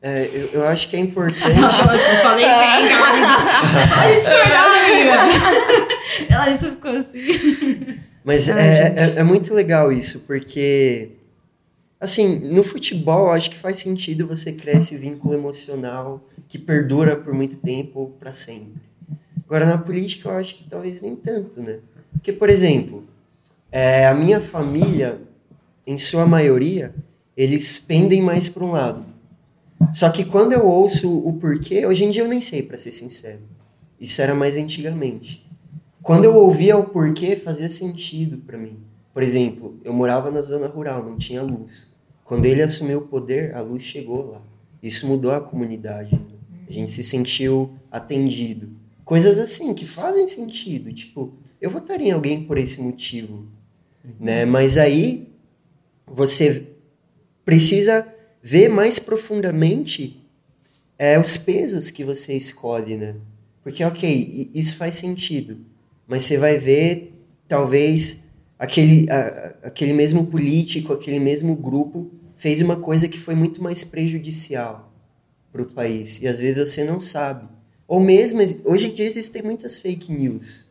[0.00, 1.42] É, eu, eu acho que é importante.
[1.50, 2.54] Ela eu falei bem,
[4.24, 5.14] ela amiga.
[6.30, 7.98] Ela isso ficou assim.
[8.24, 11.12] Mas Ai, é, é, é muito legal isso, porque,
[12.00, 17.34] assim, no futebol, acho que faz sentido você criar esse vínculo emocional que perdura por
[17.34, 18.80] muito tempo ou para sempre.
[19.44, 21.78] Agora, na política, eu acho que talvez nem tanto, né?
[22.12, 23.04] Porque, por exemplo,
[23.72, 25.18] é, a minha família,
[25.86, 26.94] em sua maioria,
[27.38, 29.06] eles pendem mais para um lado.
[29.92, 32.90] Só que quando eu ouço o porquê, hoje em dia eu nem sei, para ser
[32.90, 33.42] sincero.
[34.00, 35.48] Isso era mais antigamente.
[36.02, 38.78] Quando eu ouvia o porquê, fazia sentido para mim.
[39.14, 41.94] Por exemplo, eu morava na zona rural, não tinha luz.
[42.24, 44.42] Quando ele assumiu o poder, a luz chegou lá.
[44.82, 46.16] Isso mudou a comunidade.
[46.16, 46.20] né?
[46.68, 48.68] A gente se sentiu atendido.
[49.04, 50.92] Coisas assim que fazem sentido.
[50.92, 53.46] Tipo, eu votaria em alguém por esse motivo.
[54.18, 54.44] Né?
[54.44, 55.32] Mas aí
[56.04, 56.77] você
[57.48, 58.06] precisa
[58.42, 60.22] ver mais profundamente
[60.98, 63.14] é, os pesos que você escolhe, né?
[63.64, 65.56] Porque, ok, isso faz sentido,
[66.06, 67.14] mas você vai ver,
[67.48, 73.62] talvez, aquele, a- aquele mesmo político, aquele mesmo grupo fez uma coisa que foi muito
[73.62, 74.92] mais prejudicial
[75.50, 77.48] para o país, e às vezes você não sabe.
[77.86, 80.68] Ou mesmo, hoje em dia existem muitas fake news,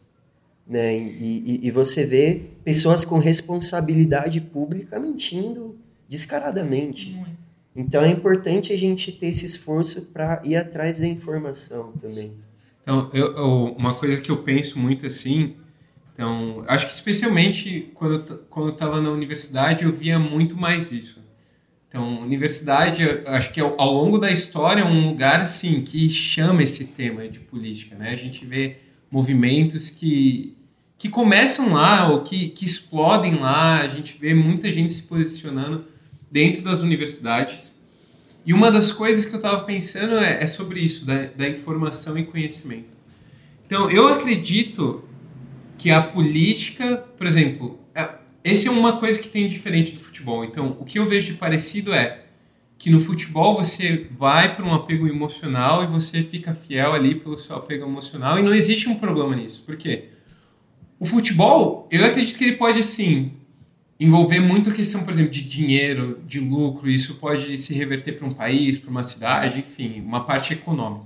[0.68, 0.96] né?
[0.96, 5.76] E, e, e você vê pessoas com responsabilidade pública mentindo
[6.08, 7.10] descaradamente.
[7.12, 7.38] Muito.
[7.76, 12.34] Então é importante a gente ter esse esforço para ir atrás da informação também.
[12.82, 15.56] Então, eu, eu- uma coisa que eu penso muito assim,
[16.14, 21.24] então, acho que especialmente quando quando eu estava na universidade, eu via muito mais isso.
[21.88, 26.10] Então, universidade, eu acho que ao, ao longo da história é um lugar assim que
[26.10, 28.10] chama esse tema de política, né?
[28.12, 28.78] A gente vê
[29.12, 30.56] movimentos que
[30.98, 35.86] que começam lá ou que, que explodem lá, a gente vê muita gente se posicionando
[36.32, 37.82] dentro das universidades.
[38.46, 42.18] E uma das coisas que eu estava pensando é, é sobre isso, da, da informação
[42.18, 42.90] e conhecimento.
[43.66, 45.04] Então, eu acredito
[45.78, 48.08] que a política, por exemplo, é,
[48.44, 50.46] esse é uma coisa que tem diferente do futebol.
[50.46, 52.24] Então, o que eu vejo de parecido é
[52.78, 57.38] que no futebol você vai para um apego emocional e você fica fiel ali pelo
[57.38, 59.64] seu apego emocional e não existe um problema nisso.
[59.66, 60.10] Por quê?
[61.00, 63.34] O futebol, eu acredito que ele pode, assim,
[64.00, 68.28] envolver muito a questão, por exemplo, de dinheiro, de lucro, isso pode se reverter para
[68.28, 71.06] um país, para uma cidade, enfim, uma parte econômica.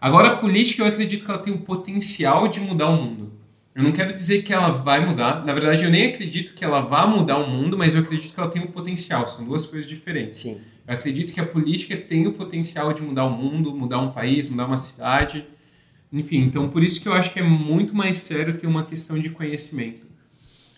[0.00, 3.32] Agora, a política, eu acredito que ela tem o potencial de mudar o mundo.
[3.74, 6.80] Eu não quero dizer que ela vai mudar, na verdade, eu nem acredito que ela
[6.80, 9.88] vá mudar o mundo, mas eu acredito que ela tem o potencial, são duas coisas
[9.88, 10.40] diferentes.
[10.40, 10.60] Sim.
[10.86, 14.48] Eu acredito que a política tem o potencial de mudar o mundo, mudar um país,
[14.48, 15.44] mudar uma cidade.
[16.12, 19.18] Enfim, então por isso que eu acho que é muito mais sério ter uma questão
[19.18, 20.06] de conhecimento.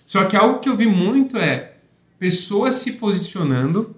[0.06, 1.74] Só que algo que eu vi muito é
[2.18, 3.94] pessoas se posicionando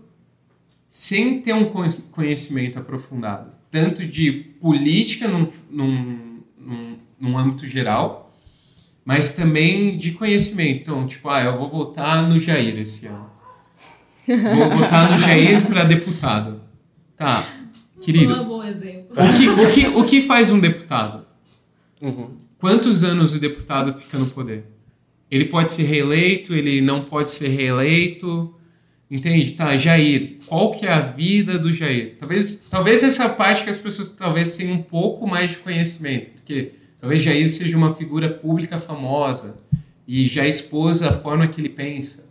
[0.88, 1.66] sem ter um
[2.10, 8.34] conhecimento aprofundado, tanto de política num, num, num, num âmbito geral,
[9.04, 10.80] mas também de conhecimento.
[10.80, 13.30] Então, tipo, ah, eu vou votar no Jair esse ano.
[14.26, 16.62] Vou votar no Jair para deputado.
[17.16, 17.44] Tá,
[18.00, 18.34] querido.
[18.34, 19.08] Um bom exemplo.
[19.12, 21.26] O que, o, que, o que faz um deputado?
[22.00, 22.30] Uhum.
[22.58, 24.64] Quantos anos o deputado fica no poder?
[25.30, 28.54] Ele pode ser reeleito, ele não pode ser reeleito.
[29.10, 29.52] Entende?
[29.52, 30.36] Tá, Jair.
[30.46, 32.16] Qual que é a vida do Jair?
[32.18, 36.30] Talvez, talvez essa parte que as pessoas talvez tenham um pouco mais de conhecimento.
[36.36, 39.56] Porque talvez Jair seja uma figura pública famosa
[40.06, 42.26] e já expôs a forma que ele pensa.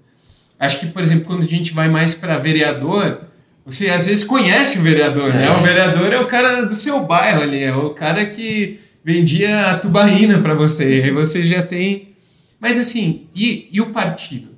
[0.60, 3.22] Acho que, por exemplo, quando a gente vai mais para vereador,
[3.64, 5.52] você às vezes conhece o vereador, né?
[5.52, 9.78] O vereador é o cara do seu bairro ali, é o cara que vendia a
[9.78, 11.02] tubaína para você.
[11.04, 12.16] Aí você já tem.
[12.60, 14.56] Mas assim, e, e o partido?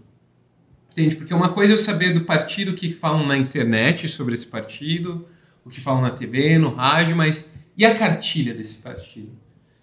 [0.92, 1.16] Entende?
[1.16, 4.48] Porque uma coisa é eu saber do partido o que falam na internet sobre esse
[4.48, 5.28] partido,
[5.64, 9.32] o que falam na TV, no rádio, mas e a cartilha desse partido?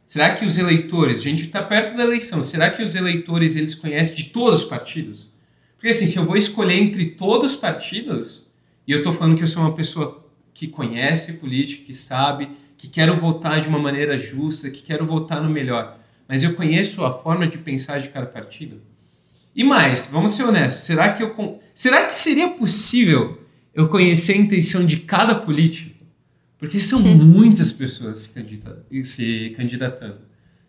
[0.06, 3.74] Será que os eleitores, a gente está perto da eleição, será que os eleitores eles
[3.74, 5.32] conhecem de todos os partidos?
[5.76, 8.46] Porque assim, se eu vou escolher entre todos os partidos,
[8.86, 10.24] e eu estou falando que eu sou uma pessoa
[10.54, 12.48] que conhece política, que sabe,
[12.78, 15.98] que quero votar de uma maneira justa, que quero votar no melhor,
[16.28, 18.80] mas eu conheço a forma de pensar de cada partido.
[19.54, 23.40] E mais, vamos ser honestos, será que eu será que seria possível
[23.74, 25.96] eu conhecer a intenção de cada político?
[26.58, 30.18] Porque são muitas pessoas se, candidata, se candidatando.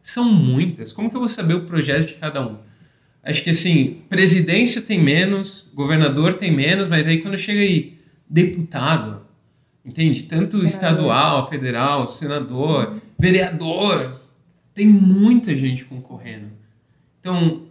[0.01, 0.91] São muitas.
[0.91, 2.57] Como que eu vou saber o projeto de cada um?
[3.23, 7.97] Acho que assim, presidência tem menos, governador tem menos, mas aí quando chega aí
[8.29, 9.21] deputado,
[9.85, 10.23] entende?
[10.23, 10.65] Tanto senador.
[10.65, 13.01] estadual, federal, senador, uhum.
[13.19, 14.16] vereador,
[14.77, 16.51] tem muita gente concorrendo.
[17.19, 17.63] Então,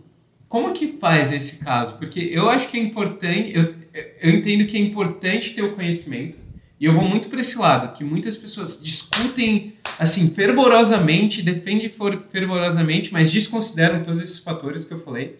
[0.48, 1.98] como que faz nesse caso?
[1.98, 3.76] Porque eu acho que é importante, eu,
[4.20, 6.36] eu entendo que é importante ter o conhecimento,
[6.80, 11.88] e eu vou muito para esse lado, que muitas pessoas discutem assim fervorosamente, defendem
[12.32, 15.36] fervorosamente, mas desconsideram todos esses fatores que eu falei.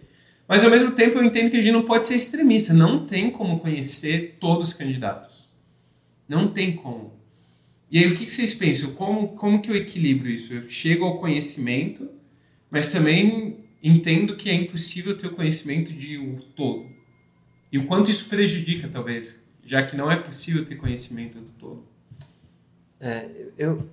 [0.46, 2.72] Mas ao mesmo tempo eu entendo que a gente não pode ser extremista.
[2.72, 5.48] Não tem como conhecer todos os candidatos.
[6.28, 7.15] Não tem como.
[7.90, 8.92] E aí o que vocês pensam?
[8.94, 10.52] Como, como que eu equilibro isso?
[10.52, 12.08] Eu chego ao conhecimento,
[12.70, 16.86] mas também entendo que é impossível ter o conhecimento de o todo.
[17.70, 21.84] E o quanto isso prejudica, talvez, já que não é possível ter conhecimento do todo.
[23.00, 23.88] É, eu,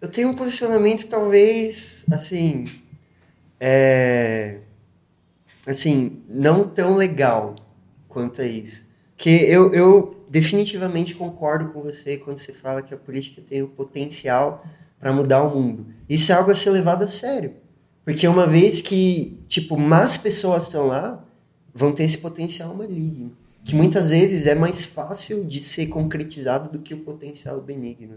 [0.00, 2.64] eu tenho um posicionamento, talvez, assim.
[3.58, 4.58] É,
[5.66, 7.56] assim, não tão legal
[8.08, 8.92] quanto a isso.
[9.16, 13.68] Que eu, eu definitivamente concordo com você quando você fala que a política tem o
[13.68, 14.64] potencial
[14.98, 15.88] para mudar o mundo.
[16.08, 17.56] Isso é algo a ser levado a sério.
[18.02, 21.22] Porque uma vez que, tipo, mais pessoas estão lá,
[21.74, 23.30] vão ter esse potencial maligno.
[23.62, 28.16] Que muitas vezes é mais fácil de ser concretizado do que o potencial benigno.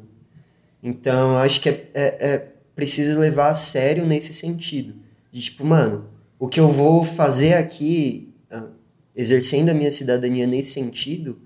[0.82, 4.96] Então, acho que é, é, é preciso levar a sério nesse sentido.
[5.34, 6.06] De tipo, mano,
[6.40, 8.68] o que eu vou fazer aqui, ah,
[9.14, 11.44] exercendo a minha cidadania nesse sentido,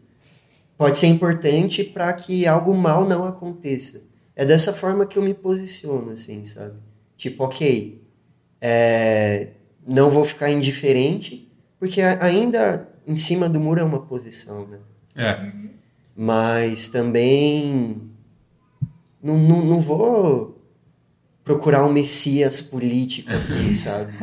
[0.79, 4.01] pode ser importante para que algo mal não aconteça.
[4.33, 6.75] É dessa forma que eu me posiciono, assim, sabe?
[7.17, 8.01] Tipo, ok,
[8.61, 9.49] é,
[9.85, 14.77] não vou ficar indiferente, porque ainda em cima do muro é uma posição, né?
[15.17, 15.51] É.
[16.15, 18.01] Mas também
[19.21, 20.63] não, não, não vou
[21.43, 24.13] procurar um messias político aqui, sabe?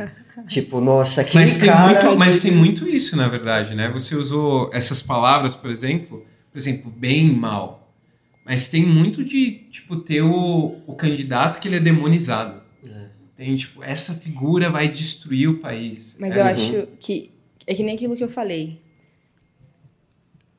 [0.47, 2.01] Tipo, nossa, que mas tem cara...
[2.01, 3.91] Muito, mas tem muito isso, na verdade, né?
[3.91, 6.25] Você usou essas palavras, por exemplo,
[6.57, 7.93] por exemplo, bem e mal.
[8.43, 12.63] Mas tem muito de, tipo, ter o, o candidato que ele é demonizado.
[12.83, 13.09] É.
[13.35, 16.17] Tem, tipo, essa figura vai destruir o país.
[16.19, 17.29] Mas eu acho que
[17.67, 18.81] é que nem aquilo que eu falei.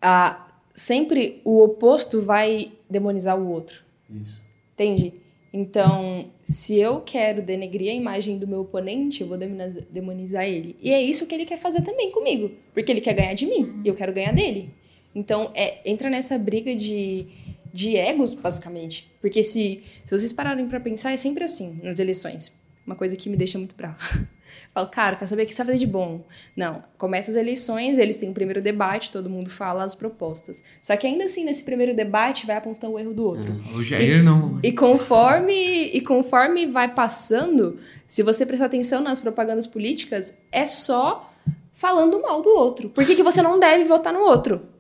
[0.01, 3.83] Ah, sempre o oposto vai demonizar o outro.
[4.09, 4.41] Isso.
[4.75, 5.15] Entende?
[5.53, 10.77] Então, se eu quero denegrir a imagem do meu oponente, eu vou demonizar ele.
[10.81, 13.81] E é isso que ele quer fazer também comigo, porque ele quer ganhar de mim
[13.85, 14.78] e eu quero ganhar dele.
[15.19, 17.27] Então, é, entra nessa briga de,
[17.73, 19.11] de egos, basicamente.
[19.21, 22.53] Porque se, se vocês pararem para pensar, é sempre assim nas eleições.
[22.87, 23.99] uma coisa que me deixa muito brava.
[24.73, 26.25] Falo, cara, quer saber o que você vai fazer de bom?
[26.57, 30.63] Não, começa as eleições, eles têm o primeiro debate, todo mundo fala as propostas.
[30.81, 33.51] Só que ainda assim, nesse primeiro debate, vai apontar o erro do outro.
[33.53, 34.61] Hum, o Jair não.
[34.63, 37.77] E conforme, e conforme vai passando,
[38.07, 41.35] se você prestar atenção nas propagandas políticas, é só
[41.73, 42.89] falando mal do outro.
[42.89, 44.78] Por que, que você não deve votar no outro?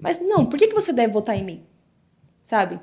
[0.00, 1.62] Mas não, por que, que você deve votar em mim?
[2.42, 2.80] Sabe?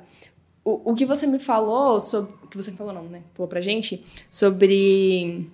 [0.64, 2.34] O, o que você me falou sobre.
[2.44, 3.24] O que você me falou, não, né?
[3.34, 5.50] Falou pra gente sobre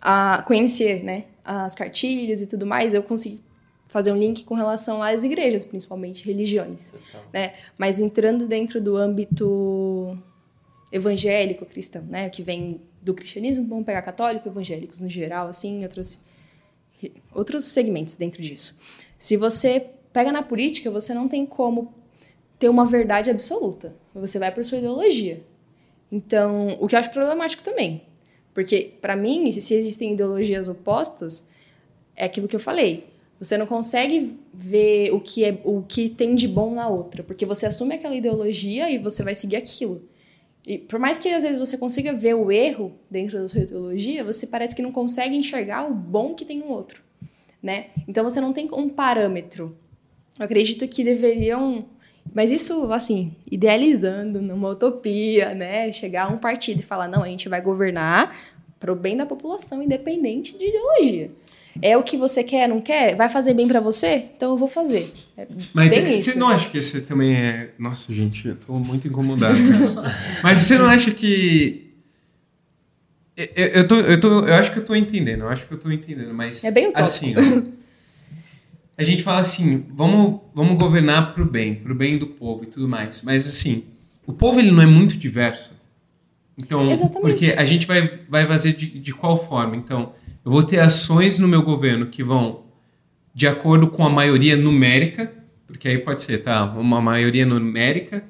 [0.00, 1.26] a conhecer, né?
[1.44, 3.42] As cartilhas e tudo mais, eu consegui
[3.88, 6.94] fazer um link com relação às igrejas, principalmente religiões,
[7.32, 7.52] né?
[7.76, 10.18] Mas entrando dentro do âmbito
[10.90, 12.30] evangélico cristão, né?
[12.30, 16.20] Que vem do cristianismo, vamos pegar católico, evangélicos no geral, assim, outros
[17.34, 18.78] outros segmentos dentro disso.
[19.18, 21.94] Se você pega na política, você não tem como
[22.58, 23.94] ter uma verdade absoluta.
[24.14, 25.42] Você vai por sua ideologia.
[26.10, 28.02] Então, o que eu acho problemático também.
[28.52, 31.48] Porque, para mim, se existem ideologias opostas,
[32.14, 33.06] é aquilo que eu falei.
[33.38, 37.44] Você não consegue ver o que, é, o que tem de bom na outra, porque
[37.44, 40.08] você assume aquela ideologia e você vai seguir aquilo.
[40.64, 44.22] E por mais que às vezes você consiga ver o erro dentro da sua ideologia,
[44.22, 47.02] você parece que não consegue enxergar o bom que tem no outro,
[47.60, 47.86] né?
[48.06, 49.76] Então você não tem um parâmetro.
[50.38, 51.84] Eu acredito que deveriam
[52.34, 55.92] mas isso, assim, idealizando numa utopia, né?
[55.92, 58.34] Chegar a um partido e falar, não, a gente vai governar
[58.78, 61.30] para o bem da população, independente de ideologia.
[61.80, 63.16] É o que você quer, não quer?
[63.16, 64.24] Vai fazer bem para você?
[64.36, 65.10] Então eu vou fazer.
[65.36, 67.70] É Mas você não acha que esse também é.
[67.78, 69.96] Nossa, gente, eu tô muito incomodado com isso.
[70.42, 71.90] Mas você não acha que.
[73.34, 75.78] Eu, eu, tô, eu, tô, eu acho que eu tô entendendo, eu acho que eu
[75.78, 76.62] tô entendendo, mas.
[76.64, 77.02] É bem utópico.
[77.02, 77.62] Assim, ó,
[79.02, 82.64] a gente fala assim, vamos, vamos governar para o bem, para o bem do povo
[82.64, 83.22] e tudo mais.
[83.22, 83.84] Mas assim,
[84.26, 85.72] o povo ele não é muito diverso.
[86.62, 87.20] Então, Exatamente.
[87.20, 89.76] porque a gente vai, vai fazer de, de qual forma?
[89.76, 90.12] Então,
[90.44, 92.62] eu vou ter ações no meu governo que vão
[93.34, 95.32] de acordo com a maioria numérica,
[95.66, 98.22] porque aí pode ser, tá, uma maioria numérica,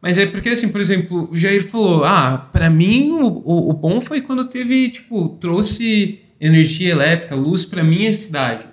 [0.00, 3.72] mas é porque, assim, por exemplo, o Jair falou, ah, para mim o, o, o,
[3.74, 8.64] bom foi quando teve, tipo, trouxe energia elétrica, luz para minha cidade.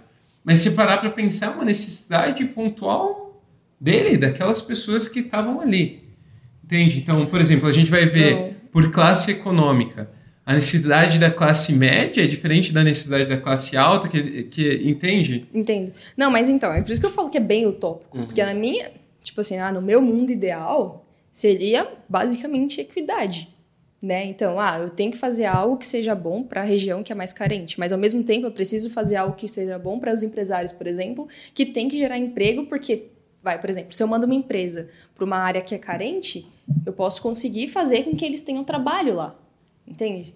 [0.46, 3.42] Mas se parar para pensar, é uma necessidade pontual
[3.82, 6.04] dele, daquelas pessoas que estavam ali.
[6.64, 7.00] Entende?
[7.00, 8.56] Então, por exemplo, a gente vai ver Não.
[8.72, 10.10] por classe econômica.
[10.46, 15.48] A necessidade da classe média é diferente da necessidade da classe alta, que, que entende?
[15.52, 15.92] Entendo.
[16.16, 18.16] Não, mas então, é por isso que eu falo que é bem utópico.
[18.16, 18.26] Uhum.
[18.26, 18.92] Porque na minha,
[19.24, 23.55] tipo assim, ah, no meu mundo ideal, seria basicamente equidade
[24.06, 24.24] né?
[24.26, 27.16] Então, ah, eu tenho que fazer algo que seja bom para a região que é
[27.16, 30.22] mais carente, mas ao mesmo tempo eu preciso fazer algo que seja bom para os
[30.22, 33.08] empresários, por exemplo, que tem que gerar emprego, porque,
[33.42, 36.48] vai, por exemplo, se eu mando uma empresa para uma área que é carente,
[36.86, 39.36] eu posso conseguir fazer com que eles tenham trabalho lá,
[39.88, 40.36] entende?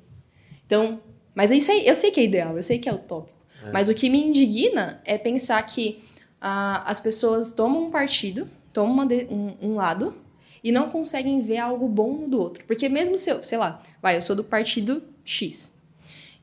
[0.66, 1.00] Então,
[1.36, 3.72] mas isso aí, eu sei que é ideal, eu sei que é utópico, é.
[3.72, 6.02] mas o que me indigna é pensar que
[6.42, 10.16] ah, as pessoas tomam um partido, tomam de, um, um lado
[10.64, 12.64] e não conseguem ver algo bom no do outro.
[12.66, 15.74] Porque mesmo se eu, sei lá, vai, eu sou do partido X.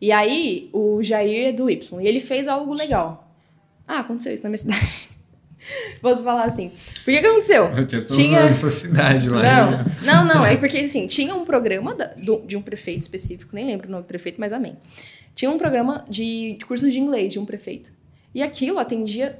[0.00, 2.00] E aí o Jair é do Y.
[2.00, 3.30] E ele fez algo legal.
[3.86, 5.16] Ah, aconteceu isso na minha cidade.
[6.00, 6.70] Posso falar assim.
[7.04, 7.64] Por que, que aconteceu?
[7.74, 9.42] Eu tinha essa cidade lá.
[9.42, 9.84] Não, né?
[10.02, 10.46] não, não.
[10.46, 13.90] É porque assim, tinha um programa da, do, de um prefeito específico, nem lembro o
[13.90, 14.76] nome do prefeito, mas amém.
[15.34, 17.90] Tinha um programa de, de cursos de inglês de um prefeito.
[18.34, 19.38] E aquilo atendia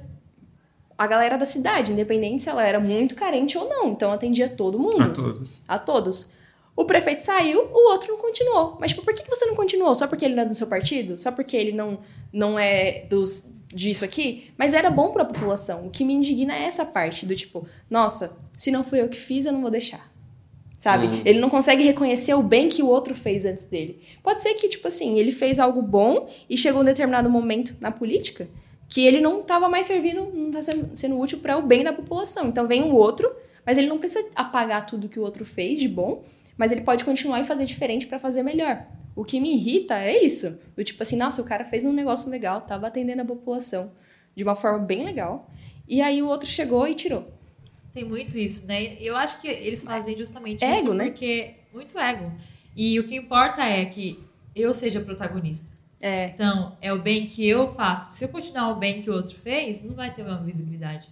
[0.99, 3.89] a galera da cidade, independente se ela era muito carente ou não.
[3.89, 5.03] Então atendia todo mundo.
[5.03, 5.61] A todos.
[5.69, 6.33] A todos.
[6.75, 8.77] O prefeito saiu, o outro não continuou.
[8.79, 9.95] Mas, tipo, por que você não continuou?
[9.95, 11.19] Só porque ele não é do seu partido?
[11.19, 14.51] Só porque ele não, não é dos, disso aqui?
[14.59, 15.87] Mas era bom para a população.
[15.87, 19.19] O que me indigna é essa parte do tipo, nossa, se não foi eu que
[19.19, 20.13] fiz, eu não vou deixar.
[20.79, 21.07] Sabe?
[21.07, 21.23] Uhum.
[21.25, 24.03] Ele não consegue reconhecer o bem que o outro fez antes dele.
[24.23, 27.91] Pode ser que, tipo assim, ele fez algo bom e chegou um determinado momento na
[27.91, 28.47] política
[28.89, 31.93] que ele não estava mais servindo, não está sendo, sendo útil para o bem da
[31.93, 32.49] população.
[32.49, 35.89] Então vem um outro, mas ele não precisa apagar tudo que o outro fez de
[35.89, 36.25] bom,
[36.57, 38.87] mas ele pode continuar e fazer diferente para fazer melhor.
[39.15, 42.31] O que me irrita é isso, do tipo assim, nossa, o cara fez um negócio
[42.31, 43.93] legal, estava atendendo a população
[44.35, 45.51] de uma forma bem legal,
[45.89, 47.27] e aí o outro chegou e tirou.
[47.95, 48.95] Tem muito isso, né?
[49.01, 51.07] Eu acho que eles fazem justamente ego, isso né?
[51.07, 52.31] porque muito ego.
[52.77, 54.23] E o que importa é que
[54.55, 55.76] eu seja protagonista.
[56.07, 56.29] É.
[56.29, 58.15] Então, é o bem que eu faço.
[58.15, 61.09] Se eu continuar o bem que o outro fez, não vai ter uma visibilidade.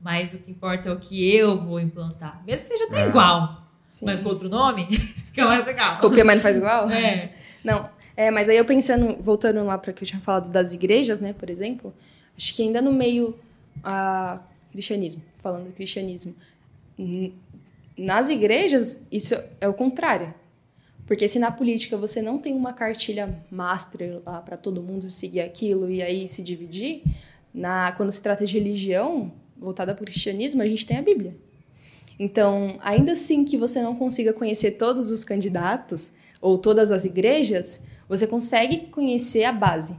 [0.00, 2.40] Mas o que importa é o que eu vou implantar.
[2.46, 3.08] Mesmo que seja até é.
[3.08, 4.06] igual, Sim.
[4.06, 4.86] mas com outro nome,
[5.26, 5.98] fica mais legal.
[5.98, 6.88] Copia, mas não faz igual?
[6.88, 7.34] É.
[7.64, 7.90] Não.
[8.16, 11.32] É, mas aí eu pensando, voltando lá para que eu tinha falado das igrejas, né,
[11.32, 11.92] por exemplo,
[12.38, 13.36] acho que ainda no meio
[13.82, 14.40] a
[14.70, 16.34] cristianismo, falando do cristianismo,
[17.98, 20.32] nas igrejas isso é o contrário.
[21.06, 25.40] Porque se na política você não tem uma cartilha master lá para todo mundo seguir
[25.40, 27.04] aquilo e aí se dividir,
[27.54, 31.36] na quando se trata de religião voltada para o cristianismo, a gente tem a Bíblia.
[32.18, 37.84] Então, ainda assim que você não consiga conhecer todos os candidatos ou todas as igrejas,
[38.08, 39.96] você consegue conhecer a base.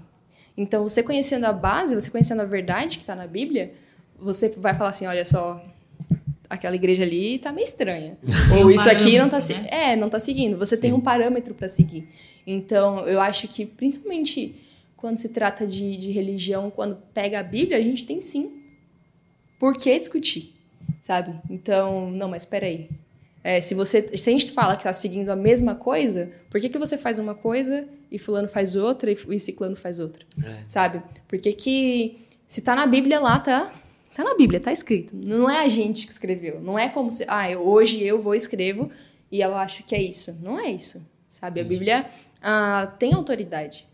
[0.56, 3.74] Então, você conhecendo a base, você conhecendo a verdade que está na Bíblia,
[4.20, 5.64] você vai falar assim, olha só,
[6.50, 8.18] aquela igreja ali tá meio estranha.
[8.50, 10.58] Tem Ou um isso aqui não tá, parâmetro, se- é, não tá seguindo.
[10.58, 12.08] Você tem um parâmetro para seguir.
[12.46, 14.56] Então, eu acho que principalmente
[14.96, 18.62] quando se trata de, de religião, quando pega a Bíblia, a gente tem sim
[19.60, 20.54] por que discutir,
[21.02, 21.34] sabe?
[21.50, 22.90] Então, não, mas espera aí.
[23.44, 26.68] É, se você, se a gente fala que tá seguindo a mesma coisa, por que,
[26.70, 30.26] que você faz uma coisa e fulano faz outra e, e ciclano faz outra?
[30.44, 30.64] É.
[30.68, 31.02] Sabe?
[31.28, 33.74] Por que que se tá na Bíblia lá, tá
[34.18, 35.16] Tá na Bíblia, tá escrito.
[35.16, 36.60] Não é a gente que escreveu.
[36.60, 38.90] Não é como se, ah, eu- hoje eu vou escrevo
[39.32, 40.40] e eu acho que é isso.
[40.42, 41.62] Não é isso, sabe?
[41.62, 42.08] A Bíblia
[42.42, 43.88] ah, tem autoridade.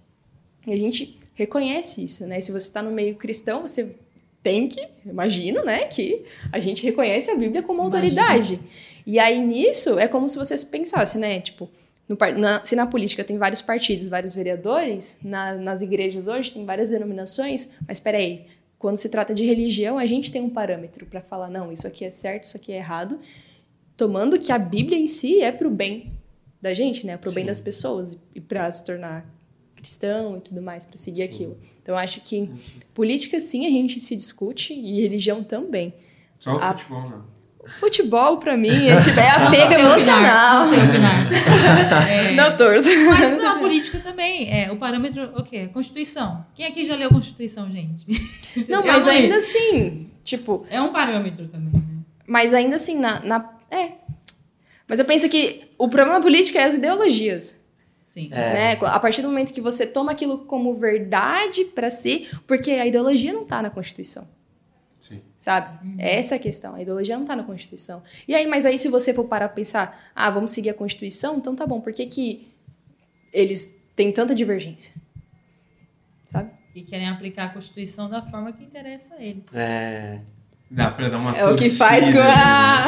[0.65, 2.39] E a gente reconhece isso, né?
[2.39, 3.95] Se você está no meio cristão, você
[4.41, 8.61] tem que, imagino, né, que a gente reconhece a Bíblia como autoridade.
[9.05, 11.69] E aí nisso é como se você pensasse, né, tipo,
[12.07, 16.65] no na- se na política tem vários partidos, vários vereadores, na- nas igrejas hoje tem
[16.65, 18.45] várias denominações, mas peraí,
[18.83, 22.03] quando se trata de religião, a gente tem um parâmetro para falar, não, isso aqui
[22.03, 23.17] é certo, isso aqui é errado,
[23.95, 26.11] tomando que a Bíblia em si é pro bem
[26.61, 27.47] da gente, né, pro bem Sim.
[27.47, 29.25] das pessoas e para se tornar
[29.73, 31.33] cristão e tudo mais, para seguir Sim.
[31.33, 31.57] aquilo.
[31.81, 32.49] Então, eu acho que
[32.93, 35.93] política, sim, a gente se discute e religião também.
[36.37, 37.25] Só o A- futebol, não.
[37.79, 40.65] Futebol, para mim, é, tipo, é apego emocional.
[42.09, 42.89] É, Não torço.
[43.09, 44.49] Mas não, a política também.
[44.51, 45.69] É, o parâmetro, o quê?
[45.73, 46.45] Constituição.
[46.55, 48.05] Quem aqui já leu a Constituição, gente?
[48.69, 51.81] Não, mas ainda assim, tipo, É um parâmetro também, né?
[52.27, 53.93] mas ainda assim, na, na- É.
[54.87, 57.61] Mas eu penso que o problema político é as ideologias.
[58.07, 58.29] Sim.
[58.31, 58.53] É.
[58.53, 58.77] Né?
[58.81, 63.33] A partir do momento que você toma aquilo como verdade para si, porque a ideologia
[63.33, 64.27] não tá na Constituição.
[65.43, 65.77] Sabe?
[66.01, 66.73] Essa é a questão.
[66.73, 68.01] A ideologia não tá na Constituição.
[68.25, 71.35] E aí, mas aí se você for parar pra pensar, ah, vamos seguir a Constituição,
[71.35, 71.81] então tá bom.
[71.81, 72.47] Por que, que
[73.33, 74.95] eles têm tanta divergência?
[76.23, 76.49] Sabe?
[76.73, 79.43] E querem aplicar a Constituição da forma que interessa a eles.
[79.53, 80.21] É,
[80.71, 82.21] Dá pra dar uma É o que faz com né?
[82.21, 82.85] a.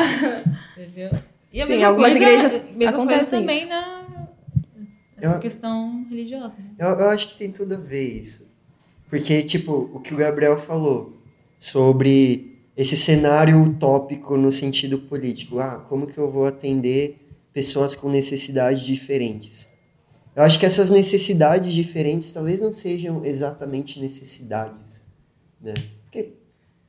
[0.80, 1.12] Entendeu?
[1.52, 4.28] E a Sim, mesma algumas coisa, igrejas mesma também na
[5.18, 6.58] essa Eu- questão religiosa.
[6.60, 6.70] né?
[6.80, 8.48] eu, eu acho que tem tudo a ver isso.
[9.10, 11.15] Porque, tipo, o que o Gabriel falou
[11.66, 15.60] sobre esse cenário utópico no sentido político.
[15.60, 17.18] Ah, como que eu vou atender
[17.52, 19.70] pessoas com necessidades diferentes?
[20.36, 25.08] Eu acho que essas necessidades diferentes talvez não sejam exatamente necessidades,
[25.60, 25.74] né?
[26.04, 26.34] Porque,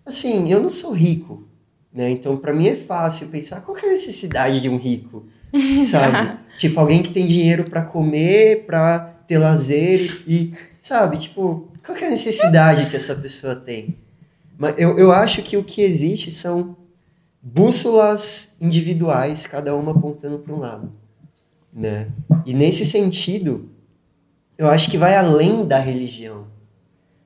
[0.05, 1.49] assim, eu não sou rico,
[1.91, 2.11] né?
[2.11, 5.25] Então, para mim é fácil pensar qual é a necessidade de um rico,
[5.91, 6.39] sabe?
[6.59, 11.17] tipo, alguém que tem dinheiro para comer, para ter lazer e, sabe?
[11.17, 13.97] Tipo, qual que é a necessidade que essa pessoa tem?
[14.59, 16.77] Mas eu, eu acho que o que existe são
[17.43, 20.91] bússolas individuais, cada uma apontando para um lado,
[21.73, 22.11] né?
[22.45, 23.71] E nesse sentido,
[24.57, 26.47] eu acho que vai além da religião.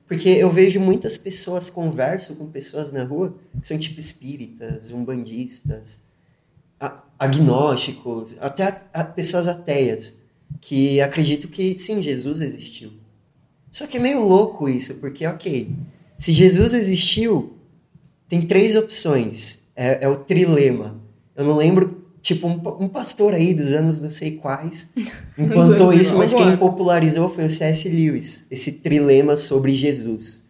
[0.05, 6.01] Porque eu vejo muitas pessoas, converso com pessoas na rua, que são tipo espíritas, umbandistas,
[7.17, 8.71] agnósticos, até
[9.15, 10.17] pessoas ateias,
[10.59, 12.91] que acreditam que sim, Jesus existiu.
[13.71, 15.73] Só que é meio louco isso, porque, ok,
[16.21, 17.53] se Jesus existiu,
[18.29, 19.71] tem três opções.
[19.75, 21.01] É, é o trilema.
[21.35, 24.93] Eu não lembro, tipo, um, um pastor aí dos anos não sei quais
[25.35, 27.89] implantou isso, mas quem popularizou foi o C.S.
[27.89, 30.43] Lewis, esse trilema sobre Jesus,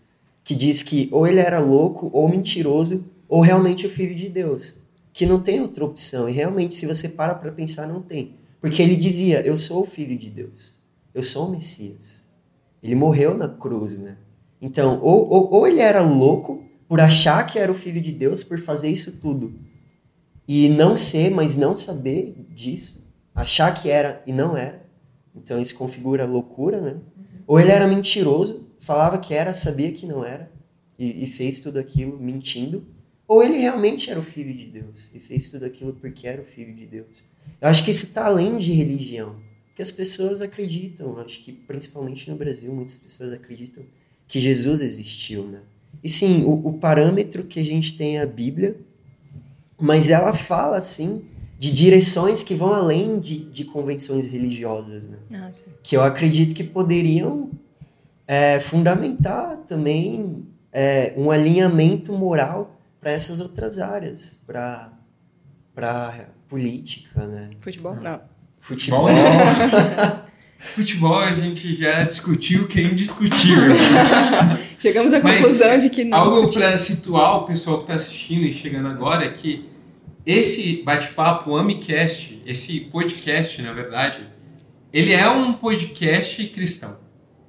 [0.43, 4.79] que diz que ou ele era louco, ou mentiroso, ou realmente o filho de Deus,
[5.13, 6.27] que não tem outra opção.
[6.27, 8.35] E realmente, se você para para pensar, não tem.
[8.59, 10.81] Porque ele dizia: Eu sou o filho de Deus,
[11.15, 12.25] eu sou o Messias.
[12.83, 14.17] Ele morreu na cruz, né?
[14.61, 18.43] Então, ou, ou, ou ele era louco por achar que era o filho de Deus,
[18.43, 19.57] por fazer isso tudo,
[20.47, 23.03] e não ser, mas não saber disso,
[23.33, 24.85] achar que era e não era.
[25.33, 26.99] Então isso configura loucura, né?
[27.47, 30.51] Ou ele era mentiroso, falava que era, sabia que não era,
[30.99, 32.85] e, e fez tudo aquilo mentindo.
[33.27, 36.45] Ou ele realmente era o filho de Deus, e fez tudo aquilo porque era o
[36.45, 37.23] filho de Deus.
[37.61, 39.37] Eu acho que isso está além de religião.
[39.67, 43.85] Porque as pessoas acreditam, acho que principalmente no Brasil, muitas pessoas acreditam
[44.31, 45.59] que Jesus existiu, né?
[46.01, 48.77] E sim, o, o parâmetro que a gente tem é a Bíblia,
[49.77, 51.25] mas ela fala, assim,
[51.59, 55.17] de direções que vão além de, de convenções religiosas, né?
[55.33, 55.51] Ah.
[55.83, 57.51] Que eu acredito que poderiam
[58.25, 64.93] é, fundamentar também é, um alinhamento moral para essas outras áreas, para
[65.75, 67.49] para política, né?
[67.59, 67.95] Futebol?
[67.95, 68.21] Não.
[68.61, 69.07] Futebol.
[70.61, 73.73] Futebol a gente já discutiu que é indiscutível.
[74.77, 78.45] Chegamos à Mas conclusão de que não Algo para situar o pessoal que está assistindo
[78.45, 79.65] e chegando agora é que
[80.23, 84.27] esse bate-papo, o Amicast, esse podcast, na verdade,
[84.93, 86.99] ele é um podcast cristão.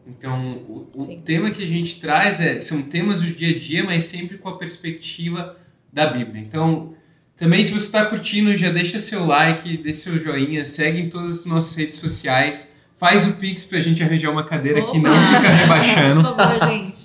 [0.06, 3.84] Então, o, o tema que a gente traz é, são temas do dia a dia,
[3.84, 5.56] mas sempre com a perspectiva
[5.92, 6.40] da Bíblia.
[6.40, 6.94] Então,
[7.36, 11.40] também se você está curtindo, já deixa seu like, deixa seu joinha, segue em todas
[11.40, 12.71] as nossas redes sociais,
[13.02, 15.34] faz o Pix pra gente arranjar uma cadeira que não Opa!
[15.40, 16.22] fica rebaixando.
[16.22, 17.04] Por favor, gente.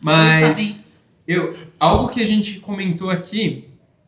[0.00, 3.64] Mas eu, algo que a gente comentou aqui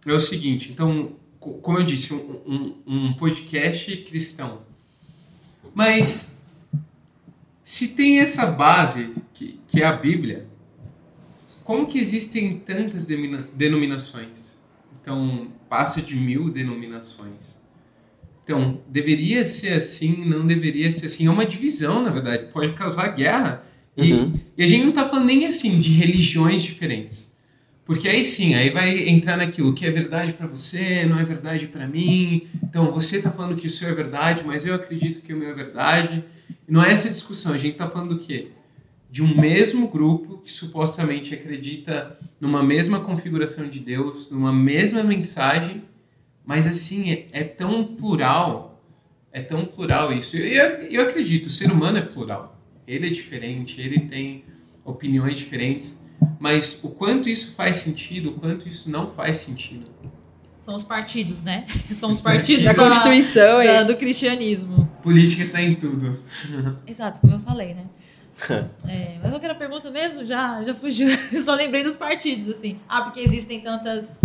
[0.06, 4.60] é o seguinte, então, co- como eu disse, um, um, um podcast cristão.
[5.74, 6.42] Mas
[7.60, 10.46] se tem essa base que, que é a Bíblia,
[11.64, 13.08] como que existem tantas
[13.54, 14.60] denominações?
[15.02, 17.59] Então, passa de mil denominações.
[18.50, 21.24] Então, deveria ser assim, não deveria ser assim.
[21.28, 22.46] É uma divisão, na verdade.
[22.52, 23.62] Pode causar guerra.
[23.96, 24.32] E, Uhum.
[24.58, 27.38] e a gente não tá falando nem assim de religiões diferentes.
[27.84, 31.68] Porque aí sim, aí vai entrar naquilo que é verdade pra você, não é verdade
[31.68, 32.42] pra mim.
[32.64, 35.50] Então você tá falando que o seu é verdade, mas eu acredito que o meu
[35.50, 36.24] é verdade.
[36.68, 38.48] E não é essa discussão, a gente tá falando do quê?
[39.12, 45.82] De um mesmo grupo que supostamente acredita numa mesma configuração de Deus, numa mesma mensagem,
[46.50, 48.82] mas assim, é, é tão plural,
[49.32, 50.36] é tão plural isso.
[50.36, 52.58] E eu, eu acredito, o ser humano é plural.
[52.88, 54.42] Ele é diferente, ele tem
[54.84, 59.86] opiniões diferentes, mas o quanto isso faz sentido, o quanto isso não faz sentido.
[60.58, 61.66] São os partidos, né?
[61.94, 64.90] São os Os partidos Da Constituição da- e do cristianismo.
[65.04, 66.18] Política tá em tudo.
[66.84, 67.86] Exato, como eu falei, né?
[68.88, 70.26] É, mas qual que era a pergunta mesmo?
[70.26, 71.06] Já, já fugiu.
[71.30, 72.76] Eu só lembrei dos partidos, assim.
[72.88, 74.18] Ah, porque existem tantas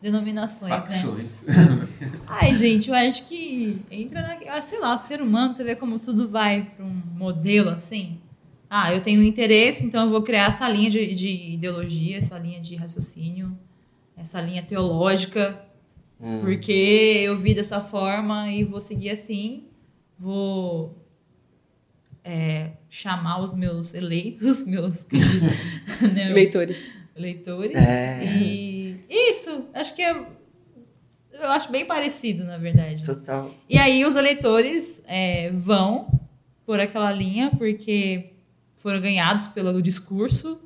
[0.00, 0.76] denominações, né?
[0.80, 1.44] Facções.
[2.26, 4.38] Ai, gente, eu acho que entra na.
[4.54, 8.18] ah, Sei lá, ser humano, você vê como tudo vai para um modelo assim.
[8.68, 12.60] Ah, eu tenho interesse, então eu vou criar essa linha de, de ideologia, essa linha
[12.60, 13.56] de raciocínio,
[14.16, 15.60] essa linha teológica,
[16.22, 16.40] Hum.
[16.42, 16.70] porque
[17.24, 19.64] eu vi dessa forma e vou seguir assim.
[20.18, 20.94] Vou
[22.22, 25.06] é, chamar os meus eleitos, meus
[26.14, 26.90] né, eleitores.
[27.16, 27.74] eleitores.
[27.74, 28.69] É, E
[29.10, 30.26] isso, acho que é.
[31.32, 33.02] Eu acho bem parecido, na verdade.
[33.02, 33.50] total.
[33.68, 36.20] E aí os eleitores é, vão
[36.66, 38.30] por aquela linha porque
[38.76, 40.60] foram ganhados pelo discurso.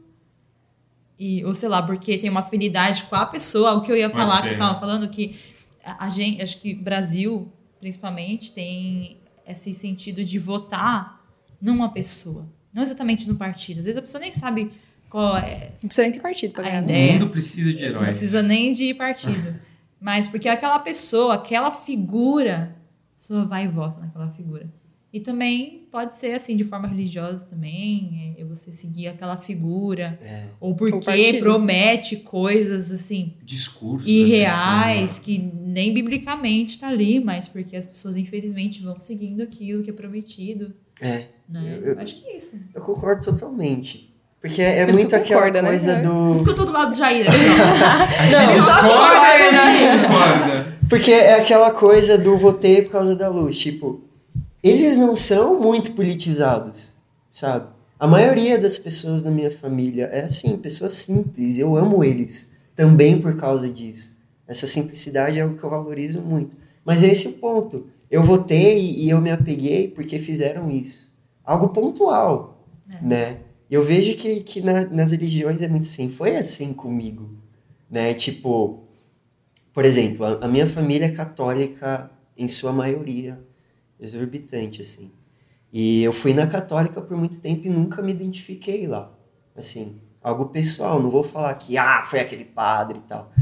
[1.18, 3.74] E, ou sei lá, porque tem uma afinidade com a pessoa.
[3.74, 4.64] O que eu ia falar, que vocês né?
[4.64, 5.36] estavam falando, que
[5.84, 11.20] a gente, acho que Brasil, principalmente, tem esse sentido de votar
[11.60, 12.48] numa pessoa.
[12.72, 13.78] Não exatamente no partido.
[13.78, 14.72] Às vezes a pessoa nem sabe
[15.14, 16.82] qual é, Não precisa nem ter partido pra A ganhar.
[16.82, 16.92] O né?
[16.92, 17.12] ideia.
[17.20, 18.06] mundo precisa de não heróis.
[18.08, 19.54] precisa nem de partido.
[20.00, 22.76] Mas porque aquela pessoa, aquela figura,
[23.14, 24.68] a pessoa vai e vota naquela figura.
[25.12, 30.18] E também pode ser assim, de forma religiosa também, é você seguir aquela figura.
[30.20, 30.46] É.
[30.58, 34.04] Ou porque promete coisas assim, Discurso.
[34.04, 39.84] né, irreais, que nem biblicamente tá ali, mas porque as pessoas, infelizmente, vão seguindo aquilo
[39.84, 40.74] que é prometido.
[41.00, 41.78] É, Né?
[41.80, 42.60] Eu- eu- Acho que é isso.
[42.74, 44.12] eu concordo totalmente.
[44.44, 45.68] Porque é, Ele muito só aquela concorda, né?
[45.70, 46.02] coisa É.
[46.02, 46.54] Por do.
[46.54, 47.38] tô do lado do Jair aqui.
[48.30, 50.02] Não, Ele só Concorda, concorda, né?
[50.06, 50.78] concorda.
[50.86, 53.56] Porque é aquela coisa do votei por causa da luz.
[53.56, 54.02] Tipo,
[54.62, 56.90] eles não são muito politizados,
[57.30, 57.68] sabe?
[57.98, 61.56] A maioria das pessoas da minha família é assim, pessoas simples.
[61.56, 64.18] Eu amo eles também por causa disso.
[64.46, 66.54] Essa simplicidade é algo que eu valorizo muito.
[66.84, 67.86] Mas é esse o ponto.
[68.10, 71.10] Eu votei e eu me apeguei porque fizeram isso.
[71.42, 72.98] Algo pontual, É.
[73.02, 73.36] né?
[73.70, 76.08] Eu vejo que, que na- nas religiões é muito assim.
[76.08, 77.30] Foi assim comigo,
[77.90, 78.14] né?
[78.14, 78.84] Tipo,
[79.72, 83.40] por exemplo, a, a minha família é católica em sua maioria,
[84.00, 85.10] exorbitante, assim.
[85.72, 89.12] E eu fui na católica por muito tempo e nunca me identifiquei lá.
[89.56, 93.32] Assim, algo pessoal, não vou falar que, ah, foi aquele padre e tal.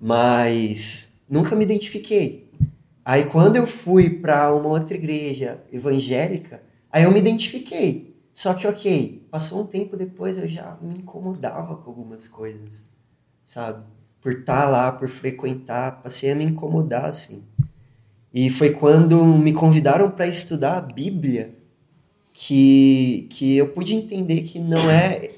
[0.00, 2.50] Mas nunca me identifiquei.
[3.04, 8.11] Aí quando eu fui para uma outra igreja evangélica, aí eu me identifiquei.
[8.32, 12.86] Só que, ok, passou um tempo depois eu já me incomodava com algumas coisas,
[13.44, 13.84] sabe?
[14.20, 17.44] Por estar lá, por frequentar, passei a me incomodar, assim.
[18.32, 21.54] E foi quando me convidaram para estudar a Bíblia
[22.32, 25.32] que, que eu pude entender que não é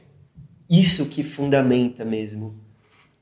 [0.71, 2.55] isso que fundamenta mesmo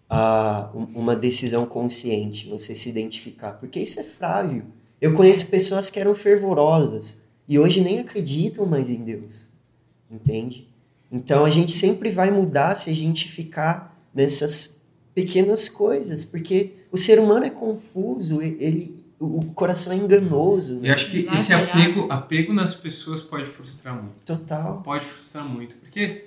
[0.09, 3.53] a, um- uma decisão consciente, você se identificar.
[3.55, 4.65] Porque isso é frágil.
[5.01, 9.52] Eu conheço pessoas que eram fervorosas e hoje nem acreditam mais em Deus.
[10.13, 10.69] Entende?
[11.11, 16.97] Então a gente sempre vai mudar se a gente ficar nessas pequenas coisas, porque o
[16.97, 20.79] ser humano é confuso, e- ele o coração é enganoso.
[20.79, 20.91] E Né?
[20.91, 24.17] acho que esse apego, apego nas pessoas pode frustrar muito.
[24.27, 24.83] Total.
[24.83, 25.77] Pode frustrar muito.
[25.77, 26.25] Porque,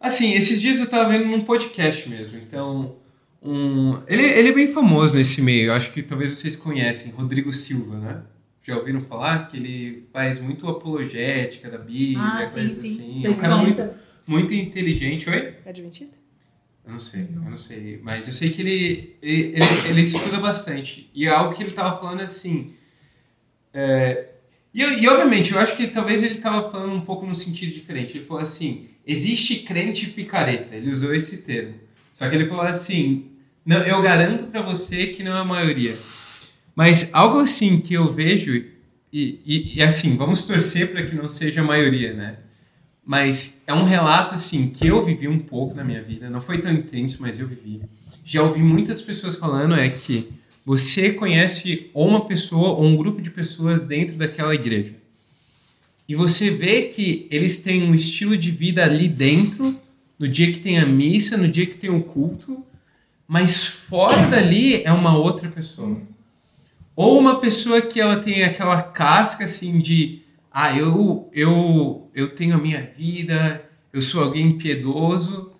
[0.00, 2.38] assim, esses dias eu tava vendo num podcast mesmo.
[2.38, 2.94] Então,
[3.42, 5.66] um, ele, ele é bem famoso nesse meio.
[5.68, 7.12] Eu acho que talvez vocês conhecem.
[7.12, 8.22] Rodrigo Silva, né?
[8.68, 9.48] Já ouviram falar?
[9.48, 12.90] Que ele faz muito apologética da Bíblia, Ah, sim, coisas sim.
[12.90, 13.26] assim.
[13.26, 13.90] É um cara muito,
[14.26, 15.30] muito inteligente.
[15.30, 15.54] Oi?
[15.64, 16.18] Adventista?
[16.84, 17.98] Eu não sei, eu não sei.
[18.02, 21.10] Mas eu sei que ele, ele, ele, ele estuda bastante.
[21.14, 22.74] E é algo que ele tava falando assim.
[23.72, 24.26] é,
[24.74, 28.18] e, e, obviamente, eu acho que talvez ele tava falando um pouco no sentido diferente.
[28.18, 30.76] Ele falou assim: existe crente picareta.
[30.76, 31.74] Ele usou esse termo.
[32.12, 33.30] Só que ele falou assim:
[33.64, 35.94] não, eu garanto pra você que não é a maioria.
[36.78, 38.54] Mas algo assim que eu vejo,
[39.12, 42.36] e, e, e assim, vamos torcer para que não seja a maioria, né?
[43.04, 46.58] Mas é um relato assim que eu vivi um pouco na minha vida, não foi
[46.60, 47.82] tão intenso, mas eu vivi.
[48.24, 50.28] Já ouvi muitas pessoas falando é que
[50.64, 54.94] você conhece ou uma pessoa ou um grupo de pessoas dentro daquela igreja.
[56.08, 59.76] E você vê que eles têm um estilo de vida ali dentro,
[60.16, 62.64] no dia que tem a missa, no dia que tem o culto,
[63.26, 66.00] mas fora dali é uma outra pessoa.
[67.00, 72.56] Ou uma pessoa que ela tem aquela casca assim de ah, eu, eu, eu tenho
[72.56, 75.52] a minha vida, eu sou alguém piedoso,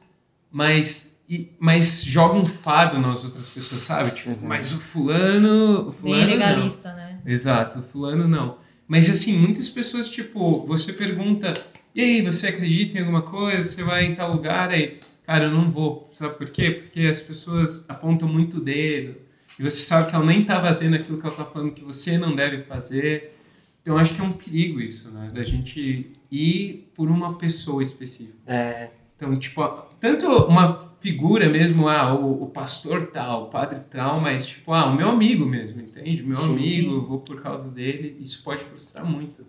[0.50, 4.10] mas, e- mas joga um fardo nas outras pessoas, sabe?
[4.10, 4.38] Tipo, Uhum.
[4.42, 5.90] mas o fulano.
[5.90, 6.46] O fulano Bem não.
[6.46, 7.20] legalista, né?
[7.24, 8.58] Exato, o fulano não.
[8.88, 11.54] Mas assim, muitas pessoas, tipo, você pergunta,
[11.94, 13.62] e aí, você acredita em alguma coisa?
[13.62, 14.70] Você vai em tal lugar?
[14.70, 16.10] Aí, cara, eu não vou.
[16.12, 16.70] Sabe por quê?
[16.70, 19.27] Porque as pessoas apontam muito o dedo.
[19.58, 22.16] E você sabe que ela nem tá fazendo aquilo que ela tá falando que você
[22.16, 23.34] não deve fazer.
[23.82, 25.30] Então, acho que é um perigo isso, né?
[25.34, 28.38] Da gente ir por uma pessoa específica.
[28.46, 29.66] É, Então, tipo,
[30.00, 34.86] tanto uma figura mesmo, ah, o, o pastor tal, o padre tal, mas tipo, ah,
[34.86, 36.22] o meu amigo mesmo, entende?
[36.22, 36.52] Meu Sim.
[36.52, 39.44] amigo, vou por causa dele, isso pode frustrar muito.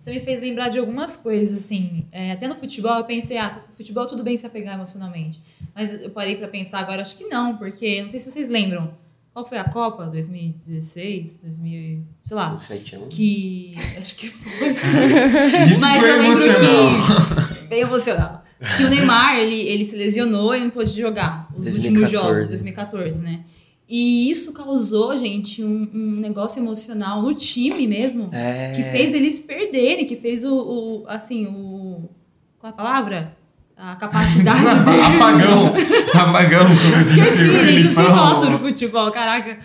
[0.00, 2.06] Você me fez lembrar de algumas coisas, assim.
[2.12, 5.40] É, até no futebol eu pensei, ah, futebol tudo bem se apegar emocionalmente.
[5.74, 8.92] Mas eu parei pra pensar agora, acho que não, porque não sei se vocês lembram.
[9.34, 10.06] Qual foi a Copa?
[10.06, 11.40] 2016?
[11.42, 12.52] 2000, sei lá.
[12.52, 13.12] o sete anos.
[13.12, 13.72] Que.
[13.98, 14.68] Acho que foi.
[15.68, 17.58] Isso Mas foi eu lembro emocional.
[17.58, 17.66] que.
[17.66, 18.44] Bem emocional.
[18.76, 21.88] Que o Neymar, ele, ele se lesionou e não pôde jogar os 2014.
[21.88, 23.44] últimos jogos, 2014, né?
[23.88, 28.30] E isso causou, gente, um, um negócio emocional no time mesmo.
[28.32, 28.72] É.
[28.76, 32.08] Que fez eles perderem, que fez o, o assim, o.
[32.60, 33.36] Qual é a palavra?
[33.76, 35.04] A capacidade deles.
[35.16, 35.72] Apagão.
[36.14, 38.68] Apagão, como disse Esqueci, o não falar sobre Filipão.
[38.68, 39.58] futebol, caraca.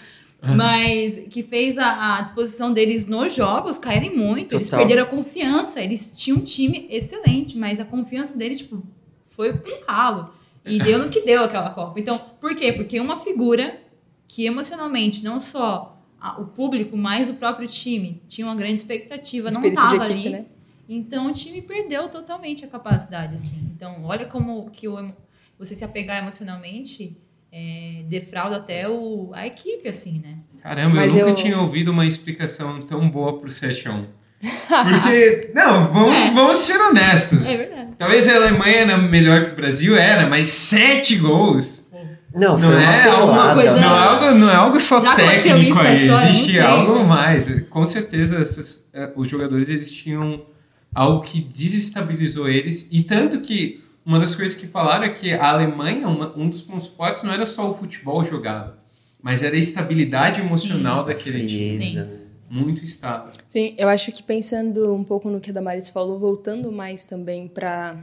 [0.55, 4.55] Mas que fez a, a disposição deles nos jogos caírem muito.
[4.55, 4.79] Eles Total.
[4.85, 5.81] perderam a confiança.
[5.81, 8.81] Eles tinham um time excelente, mas a confiança deles, tipo,
[9.21, 10.29] foi pro ralo.
[10.65, 11.99] E deu no que deu aquela Copa.
[11.99, 12.71] Então, por quê?
[12.73, 13.79] Porque uma figura
[14.27, 19.49] que emocionalmente, não só a- o público, mas o próprio time, tinha uma grande expectativa,
[19.49, 20.29] não Espírito de tava equipe, ali.
[20.29, 20.45] né?
[20.89, 23.71] Então o time perdeu totalmente a capacidade, assim.
[23.75, 25.13] Então, olha como que o,
[25.57, 27.15] você se apegar emocionalmente
[27.51, 30.37] é, defrauda até o, a equipe, assim, né?
[30.63, 34.05] Caramba, Mas eu nunca eu- tinha ouvido uma explicação tão boa pro 7x1.
[34.41, 36.31] Porque, não, vamos, É.
[36.33, 37.47] vamos ser honestos.
[37.49, 37.89] É verdade.
[37.97, 41.87] Talvez a Alemanha era melhor que o Brasil, era, mas sete gols.
[42.33, 43.53] Não, foi Não uma é alguma pelada.
[43.55, 46.29] coisa- Não é algo, não é algo só técnico aí, história?
[46.29, 47.03] Existe sei, algo né?
[47.03, 47.61] mais.
[47.69, 50.45] Com certeza esses, eh, os jogadores eles tinham
[50.93, 55.49] algo que desestabilizou eles e tanto que uma das coisas que falaram é que a
[55.49, 58.73] Alemanha, uma- um dos pontos fortes não era só o futebol jogado,
[59.21, 61.77] mas era a estabilidade emocional daquele time.
[61.77, 62.19] Frieza, né?
[62.49, 63.31] Muito estável.
[63.47, 67.47] Sim, eu acho que pensando um pouco no que a Damaris falou, voltando mais também
[67.47, 67.97] para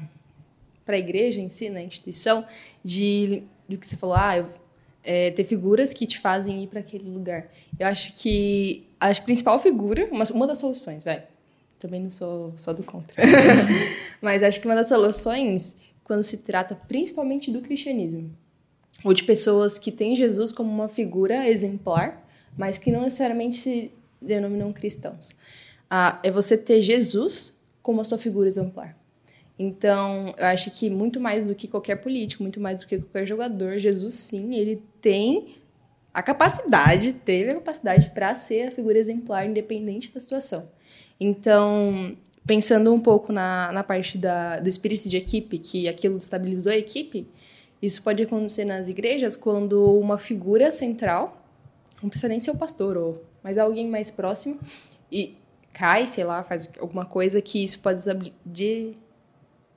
[0.84, 2.46] para a igreja em si, na instituição,
[2.84, 4.48] de do que você falou, ah, eu-
[5.02, 7.48] é, ter figuras que te fazem ir para aquele lugar.
[7.76, 11.24] Eu acho que a principal figura, uma, uma das soluções, vai.
[11.78, 13.22] Também não sou só do contra.
[14.20, 18.30] Mas acho que uma das soluções, quando se trata principalmente do cristianismo,
[19.04, 23.92] ou de pessoas que têm Jesus como uma figura exemplar, mas que não necessariamente se
[24.20, 25.36] denominam cristãos.
[25.88, 28.96] Ah, é você ter Jesus como a sua figura exemplar.
[29.58, 33.26] Então, eu acho que muito mais do que qualquer político, muito mais do que qualquer
[33.26, 35.56] jogador, Jesus sim, ele tem
[36.12, 40.68] a capacidade, teve a capacidade para ser a figura exemplar, independente da situação.
[41.18, 46.72] Então, pensando um pouco na, na parte da, do espírito de equipe, que aquilo estabilizou
[46.72, 47.28] a equipe,
[47.80, 51.42] isso pode acontecer nas igrejas quando uma figura central,
[52.02, 54.58] não precisa nem ser o pastor, ou, mas alguém mais próximo,
[55.10, 55.36] e
[55.72, 58.00] cai, sei lá, faz alguma coisa que isso pode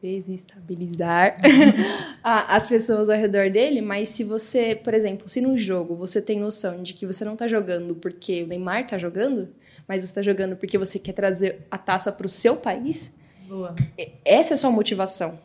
[0.01, 1.37] desestabilizar
[2.23, 6.39] as pessoas ao redor dele, mas se você, por exemplo, se no jogo você tem
[6.39, 9.49] noção de que você não tá jogando porque o Neymar tá jogando,
[9.89, 13.15] mas você tá jogando porque você quer trazer a taça pro seu país,
[13.47, 13.75] Boa.
[14.23, 15.39] essa é a sua motivação.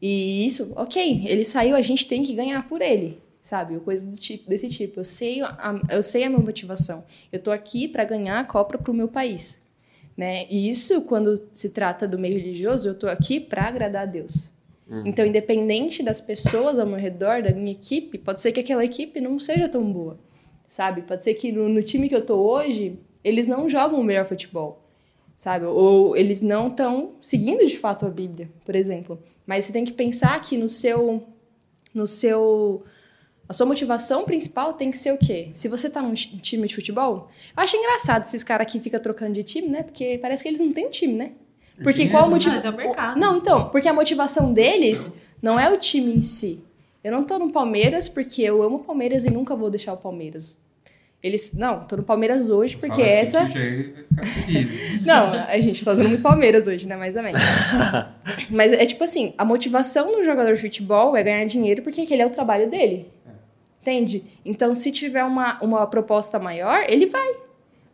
[0.00, 3.78] E isso, ok, ele saiu, a gente tem que ganhar por ele, sabe?
[3.80, 4.98] Coisa do tipo- desse tipo.
[5.00, 7.04] Eu sei a, eu sei a minha motivação.
[7.30, 9.64] Eu tô aqui para ganhar a Copa pro meu país,
[10.16, 10.46] né?
[10.50, 14.50] E isso, quando se trata do meio religioso, eu tô aqui para agradar a Deus.
[15.06, 19.20] Então, independente das pessoas ao meu redor, da minha equipe, pode ser que aquela equipe
[19.22, 20.18] não seja tão boa,
[20.68, 21.00] sabe?
[21.02, 24.24] Pode ser que no, no time que eu tô hoje, eles não jogam o melhor
[24.26, 24.80] futebol
[25.34, 25.64] sabe?
[25.64, 29.18] Ou eles não estão seguindo de fato a Bíblia, por exemplo.
[29.44, 31.24] Mas você tem que pensar que no seu,
[31.92, 32.84] no seu,
[33.48, 35.48] a sua motivação principal tem que ser o quê?
[35.52, 39.00] Se você tá num ti- time de futebol, eu acho engraçado esses caras que ficam
[39.00, 39.82] trocando de time, né?
[39.82, 41.32] Porque parece que eles não têm time, né?
[41.82, 42.54] Porque qual o motivo?
[42.54, 43.18] Mas é o mercado.
[43.18, 46.62] Não, então, porque a motivação deles não é o time em si.
[47.02, 49.96] Eu não tô no Palmeiras porque eu amo o Palmeiras e nunca vou deixar o
[49.96, 50.58] Palmeiras.
[51.22, 53.94] Eles, não, tô no Palmeiras hoje porque Fala assim essa que
[55.06, 56.96] não, a gente tá usando muito Palmeiras hoje, né?
[56.96, 57.40] Mais ou menos.
[58.50, 62.22] Mas é tipo assim, a motivação do jogador de futebol é ganhar dinheiro porque aquele
[62.22, 63.06] é o trabalho dele.
[63.80, 64.24] Entende?
[64.44, 67.34] Então, se tiver uma, uma proposta maior, ele vai.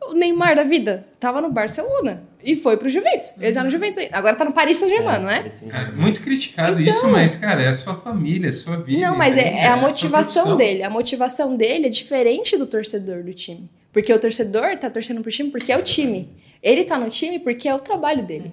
[0.02, 3.34] O Neymar da vida tava no Barcelona e foi pro Juventus.
[3.40, 4.08] Ele tá no Juventus aí.
[4.12, 5.48] Agora tá no Paris Saint-Germain, não é?
[5.70, 9.00] Cara, muito criticado isso, mas, cara, é a sua família, é a sua vida.
[9.00, 10.56] Não, mas é, é a sua motivação profissão.
[10.56, 10.82] dele.
[10.82, 13.68] A motivação dele é diferente do torcedor do time.
[13.92, 16.30] Porque o torcedor tá torcendo pro time porque é o time.
[16.62, 18.52] Ele tá no time porque é o trabalho dele.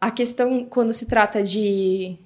[0.00, 2.16] A questão, quando se trata de,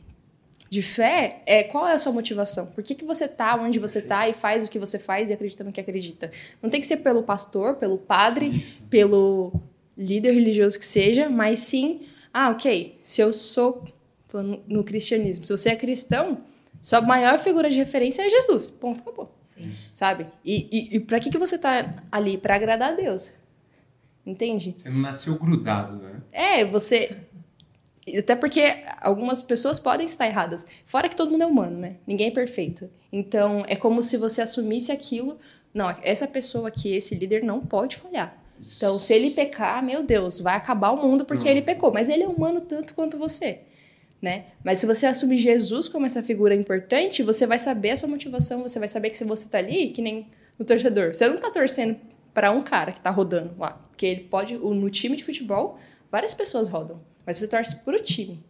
[0.70, 2.66] de fé, é qual é a sua motivação?
[2.66, 5.32] Por que, que você tá onde você tá e faz o que você faz e
[5.32, 6.30] acredita no que acredita?
[6.62, 8.82] Não tem que ser pelo pastor, pelo padre, Isso.
[8.90, 9.52] pelo
[9.96, 12.02] líder religioso que seja, mas sim,
[12.32, 13.84] ah, ok, se eu sou
[14.28, 16.42] falando no cristianismo, se você é cristão,
[16.80, 18.70] sua maior figura de referência é Jesus.
[18.70, 19.34] Ponto, acabou.
[19.44, 19.72] Sim.
[19.92, 20.26] Sabe?
[20.44, 22.38] E, e, e pra que, que você tá ali?
[22.38, 23.32] Pra agradar a Deus.
[24.24, 24.76] Entende?
[24.84, 26.20] Não nasceu grudado, né?
[26.30, 27.16] É, você.
[28.16, 30.66] Até porque algumas pessoas podem estar erradas.
[30.84, 31.96] Fora que todo mundo é humano, né?
[32.06, 32.88] Ninguém é perfeito.
[33.12, 35.38] Então, é como se você assumisse aquilo.
[35.74, 38.36] Não, essa pessoa aqui, esse líder, não pode falhar.
[38.76, 41.50] Então, se ele pecar, meu Deus, vai acabar o mundo porque Não.
[41.50, 41.92] ele pecou.
[41.92, 43.60] Mas ele é humano tanto quanto você,
[44.20, 44.46] né?
[44.64, 48.62] Mas se você assumir Jesus como essa figura importante, você vai saber a sua motivação,
[48.62, 50.26] você vai saber que se você tá ali, que nem
[50.58, 51.14] o torcedor.
[51.14, 51.96] Você não tá torcendo
[52.34, 53.72] para um cara que tá rodando lá.
[53.90, 55.78] Porque ele pode, no time de futebol,
[56.10, 57.00] várias pessoas rodam.
[57.28, 58.42] Mas você torce pro time.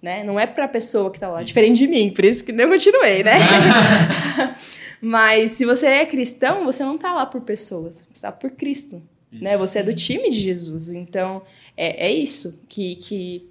[0.00, 0.22] Né?
[0.22, 1.42] Não é pra pessoa que tá lá.
[1.42, 3.32] Diferente de mim, por isso que eu continuei, né?
[5.02, 9.02] Mas se você é cristão, você não tá lá por pessoas, você tá por Cristo.
[9.32, 9.56] Né?
[9.56, 10.92] Você é do time de Jesus.
[10.92, 11.42] Então,
[11.76, 13.50] é, é isso que, que,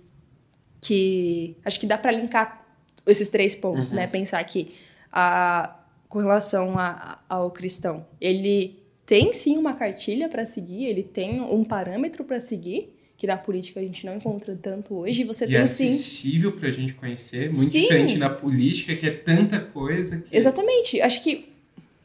[0.79, 1.57] que.
[1.65, 2.65] Acho que dá pra linkar
[3.05, 4.07] esses três pontos, né?
[4.07, 4.73] Pensar que
[5.11, 5.75] a,
[6.07, 11.63] com relação a- ao cristão, ele tem sim uma cartilha para seguir, ele tem um
[11.65, 15.49] parâmetro para seguir, que na política a gente não encontra tanto hoje, e você E
[15.49, 15.89] tem é sim.
[15.91, 17.81] acessível pra gente conhecer, muito Sim.
[17.83, 20.35] diferente da política, que é tanta coisa que...
[20.35, 20.99] Exatamente.
[20.99, 21.47] Acho que.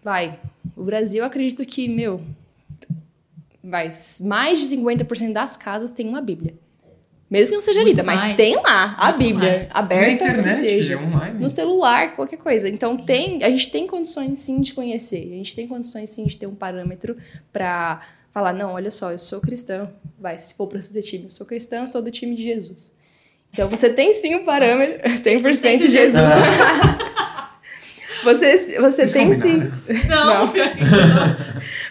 [0.04, 0.38] Vai.
[0.76, 2.20] O Brasil, acredito que, meu.
[3.64, 3.88] Vai.
[4.24, 6.52] Mais de 50% das casas tem uma Bíblia.
[7.30, 8.36] Mesmo que não seja Muito lida, mas mais.
[8.36, 9.68] tem lá a Muito Bíblia mais.
[9.70, 10.94] Na aberta que internet, seja.
[10.94, 11.40] é online.
[11.40, 12.68] No celular, qualquer coisa.
[12.68, 15.22] Então tem, a gente tem condições sim de conhecer.
[15.32, 17.16] A gente tem condições sim de ter um parâmetro
[17.50, 18.02] pra
[18.36, 19.90] falar, não, olha só, eu sou cristão.
[20.18, 22.92] Vai, se for pra ser time, eu sou cristão, eu sou do time de Jesus.
[23.50, 26.22] Então você tem sim um parâmetro 100% Jesus.
[28.22, 29.60] você você tem sim.
[30.06, 30.52] Não, Não.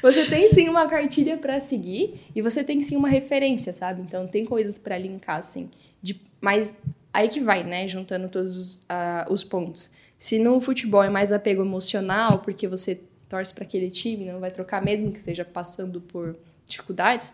[0.03, 4.03] Você tem sim uma cartilha pra seguir e você tem sim uma referência, sabe?
[4.03, 5.71] Então tem coisas pra linkar, assim.
[5.99, 7.87] De, mas aí que vai, né?
[7.87, 9.95] Juntando todos os, ah, os pontos.
[10.15, 14.51] Se no futebol é mais apego emocional, porque você torce pra aquele time, não vai
[14.51, 17.32] trocar mesmo que esteja passando por dificuldades.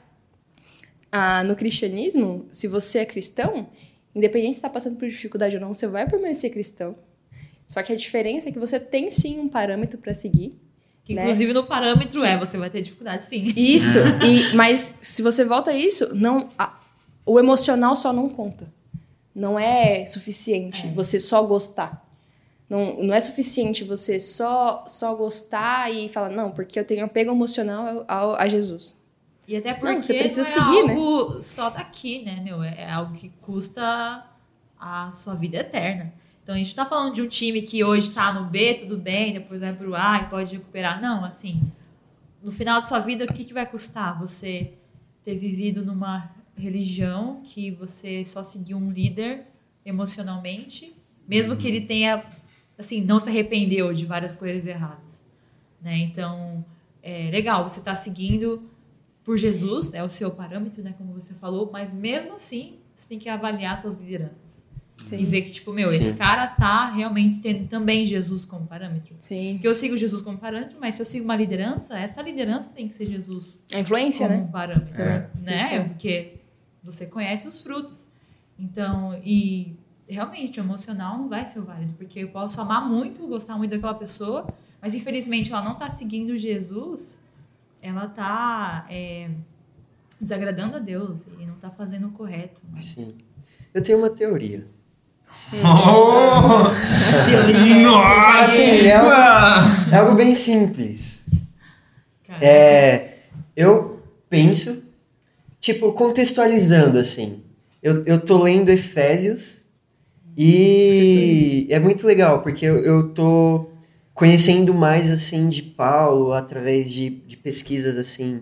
[1.11, 3.67] Ah, no cristianismo, se você é cristão,
[4.15, 6.95] independente se está passando por dificuldade ou não, você vai permanecer cristão.
[7.65, 10.55] Só que a diferença é que você tem sim um parâmetro pra seguir.
[11.03, 11.23] Que, Né?
[11.23, 12.27] inclusive no parâmetro Sim.
[12.27, 13.43] é, você vai ter dificuldade sim.
[13.55, 16.79] Isso, e, mas se você volta a isso, não, a-
[17.25, 18.71] o emocional só não conta.
[19.33, 20.91] Não é suficiente É.
[20.91, 22.05] você só gostar.
[22.71, 27.29] Não, não é suficiente você só, só gostar e falar, não, porque eu tenho apego
[27.31, 28.97] emocional ao- a Jesus.
[29.45, 30.93] E até porque Não, você precisa não é seguir, né?
[30.93, 32.63] algo só daqui, né, meu?
[32.63, 34.25] É, é algo que custa
[34.79, 36.13] a sua vida eterna.
[36.41, 39.33] Então a gente tá falando de um time que hoje tá no B, tudo bem,
[39.33, 41.01] depois vai pro A e pode recuperar.
[41.01, 41.61] Não, assim,
[42.41, 44.71] no final da sua vida, o que, que vai custar você
[45.25, 49.45] ter vivido numa religião que você só seguiu um líder
[49.85, 50.95] emocionalmente,
[51.27, 52.23] mesmo que ele tenha,
[52.81, 55.23] assim, não se arrependeu de várias coisas erradas,
[55.81, 55.97] né?
[55.97, 56.65] Então,
[57.01, 58.69] é legal, você está seguindo
[59.23, 63.07] por Jesus, é né, o seu parâmetro, né, como você falou, mas mesmo assim, você
[63.07, 64.65] tem que avaliar suas lideranças.
[65.05, 65.19] Sim.
[65.19, 65.97] E ver que, tipo, meu, Sim.
[65.97, 69.15] esse cara tá realmente tendo também Jesus como parâmetro.
[69.17, 69.53] Sim.
[69.53, 72.87] Porque eu sigo Jesus como parâmetro, mas se eu sigo uma liderança, essa liderança tem
[72.87, 73.65] que ser Jesus.
[73.73, 74.49] A influência, como né?
[74.51, 75.01] parâmetro.
[75.01, 75.29] É.
[75.41, 75.83] Né?
[75.85, 76.35] Porque
[76.83, 78.09] você conhece os frutos.
[78.59, 79.75] Então, e
[80.13, 83.93] realmente, o emocional não vai ser válido, porque eu posso amar muito, gostar muito daquela
[83.93, 84.47] pessoa,
[84.81, 87.19] mas infelizmente ela não tá seguindo Jesus,
[87.81, 89.29] ela tá é,
[90.19, 92.61] desagradando a Deus e não tá fazendo o correto.
[92.71, 92.81] Né?
[92.81, 93.15] Sim.
[93.73, 94.67] Eu tenho uma teoria.
[95.53, 96.63] Oh!
[97.83, 98.45] Nossa!
[98.45, 99.11] Assim, é algo,
[99.91, 101.29] é algo bem simples.
[102.39, 103.17] É,
[103.55, 104.83] eu penso,
[105.59, 107.43] tipo, contextualizando assim.
[107.83, 109.60] Eu, eu tô lendo Efésios
[110.37, 113.69] e é muito legal, porque eu, eu tô
[114.13, 118.41] conhecendo mais assim de Paulo através de, de pesquisas assim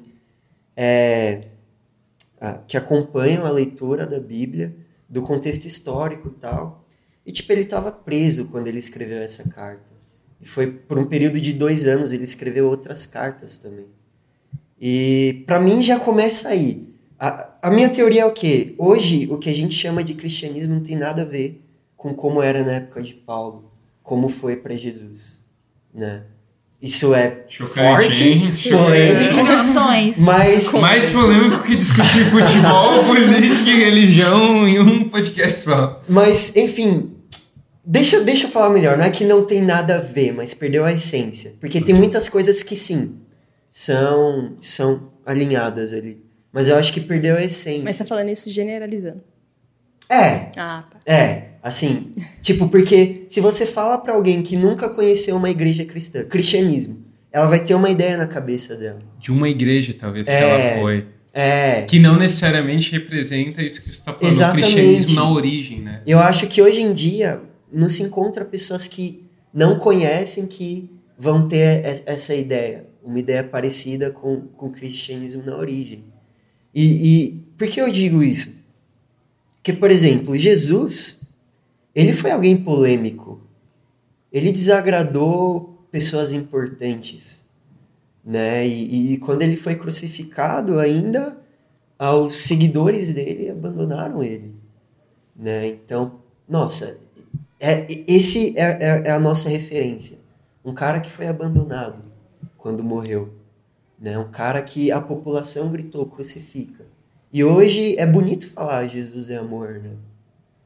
[0.76, 1.44] é,
[2.68, 4.76] que acompanham a leitura da Bíblia,
[5.08, 6.86] do contexto histórico e tal.
[7.26, 9.92] E, tipo, ele estava preso quando ele escreveu essa carta.
[10.40, 13.88] E foi por um período de dois anos, ele escreveu outras cartas também.
[14.80, 16.88] E, para mim, já começa aí.
[17.20, 18.74] A, a minha teoria é o quê?
[18.78, 21.62] Hoje, o que a gente chama de cristianismo não tem nada a ver
[22.00, 23.70] com como era na época de Paulo,
[24.02, 25.44] como foi para Jesus,
[25.94, 26.24] né?
[26.82, 30.22] Isso é Chocante, forte, polêmico.
[30.22, 30.74] Mas...
[30.76, 36.02] Mais polêmico que discutir futebol, política e religião em um podcast só.
[36.08, 37.18] Mas, enfim,
[37.84, 38.98] deixa, deixa eu falar melhor.
[38.98, 41.56] Não é que não tem nada a ver, mas perdeu a essência.
[41.60, 43.18] Porque tem muitas coisas que sim,
[43.70, 46.24] são, são alinhadas ali.
[46.54, 47.84] Mas eu acho que perdeu a essência.
[47.84, 49.22] Mas você tá falando isso generalizando.
[50.10, 50.52] É.
[50.58, 51.00] Ah, tá.
[51.06, 51.50] É.
[51.62, 57.04] Assim, tipo, porque se você fala para alguém que nunca conheceu uma igreja cristã, cristianismo,
[57.32, 59.00] ela vai ter uma ideia na cabeça dela.
[59.20, 61.08] De uma igreja, talvez, é, que ela foi.
[61.34, 61.84] É.
[61.84, 64.64] Que não necessariamente representa isso que você está falando, Exatamente.
[64.64, 66.02] o cristianismo na origem, né?
[66.08, 67.42] Eu acho que hoje em dia
[67.72, 74.10] não se encontra pessoas que não conhecem que vão ter essa ideia, uma ideia parecida
[74.10, 76.06] com, com o cristianismo na origem.
[76.74, 78.59] E, e por que eu digo isso?
[79.70, 81.30] Porque, por exemplo, Jesus,
[81.94, 83.40] ele foi alguém polêmico.
[84.34, 87.48] Ele desagradou pessoas importantes,
[88.26, 88.68] né?
[88.68, 91.38] E, e quando ele foi crucificado, ainda
[92.00, 94.56] os seguidores dele abandonaram ele,
[95.36, 95.68] né?
[95.68, 96.98] Então, nossa,
[97.60, 100.18] é, esse é, é, é a nossa referência.
[100.66, 102.02] Um cara que foi abandonado
[102.58, 103.36] quando morreu,
[104.00, 104.18] né?
[104.18, 106.89] Um cara que a população gritou crucifica.
[107.32, 109.92] E hoje é bonito falar Jesus é amor, né?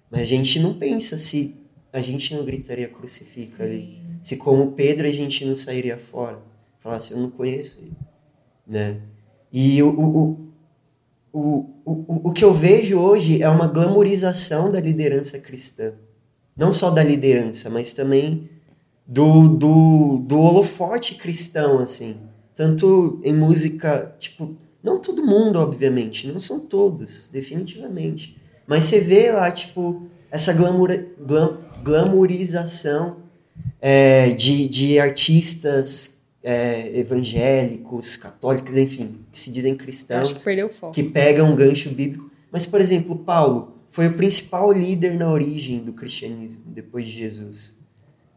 [0.10, 1.56] Mas a gente não pensa se
[1.92, 3.70] a gente não gritaria crucifica Sim.
[3.70, 4.04] ali.
[4.22, 6.40] Se como Pedro a gente não sairia fora.
[6.80, 7.94] Falasse, eu não conheço ele.
[8.66, 9.02] Né?
[9.52, 10.54] E o, o,
[11.34, 15.94] o, o, o que eu vejo hoje é uma glamorização da liderança cristã.
[16.56, 18.50] Não só da liderança, mas também
[19.06, 22.18] do, do, do holofote cristão, assim.
[22.56, 28.38] Tanto em música, tipo, não todo mundo, obviamente, não são todos, definitivamente.
[28.68, 33.18] Mas você vê lá, tipo, essa glamour, glam, glamourização
[33.82, 40.34] é, de, de artistas é, evangélicos, católicos, enfim, que se dizem cristãos.
[40.92, 41.02] Que.
[41.04, 42.30] Que pegam um gancho bíblico.
[42.52, 47.83] Mas, por exemplo, Paulo foi o principal líder na origem do cristianismo, depois de Jesus.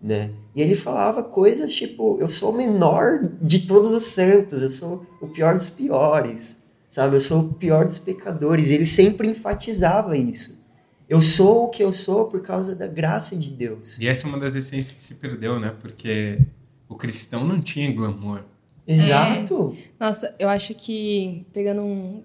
[0.00, 0.30] Né?
[0.54, 5.06] E ele falava coisas tipo: eu sou o menor de todos os santos, eu sou
[5.20, 6.66] o pior dos piores
[6.96, 7.16] sabe?
[7.16, 8.70] Eu sou o pior dos pecadores.
[8.70, 10.64] Ele sempre enfatizava isso.
[11.06, 13.98] Eu sou o que eu sou por causa da graça de Deus.
[14.00, 15.74] E essa é uma das essências que se perdeu, né?
[15.78, 16.40] Porque
[16.88, 18.40] o cristão não tinha glamour.
[18.86, 19.76] Exato.
[19.78, 20.04] É.
[20.04, 22.22] Nossa, eu acho que pegando um,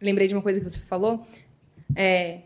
[0.00, 1.26] lembrei de uma coisa que você falou,
[1.96, 2.42] é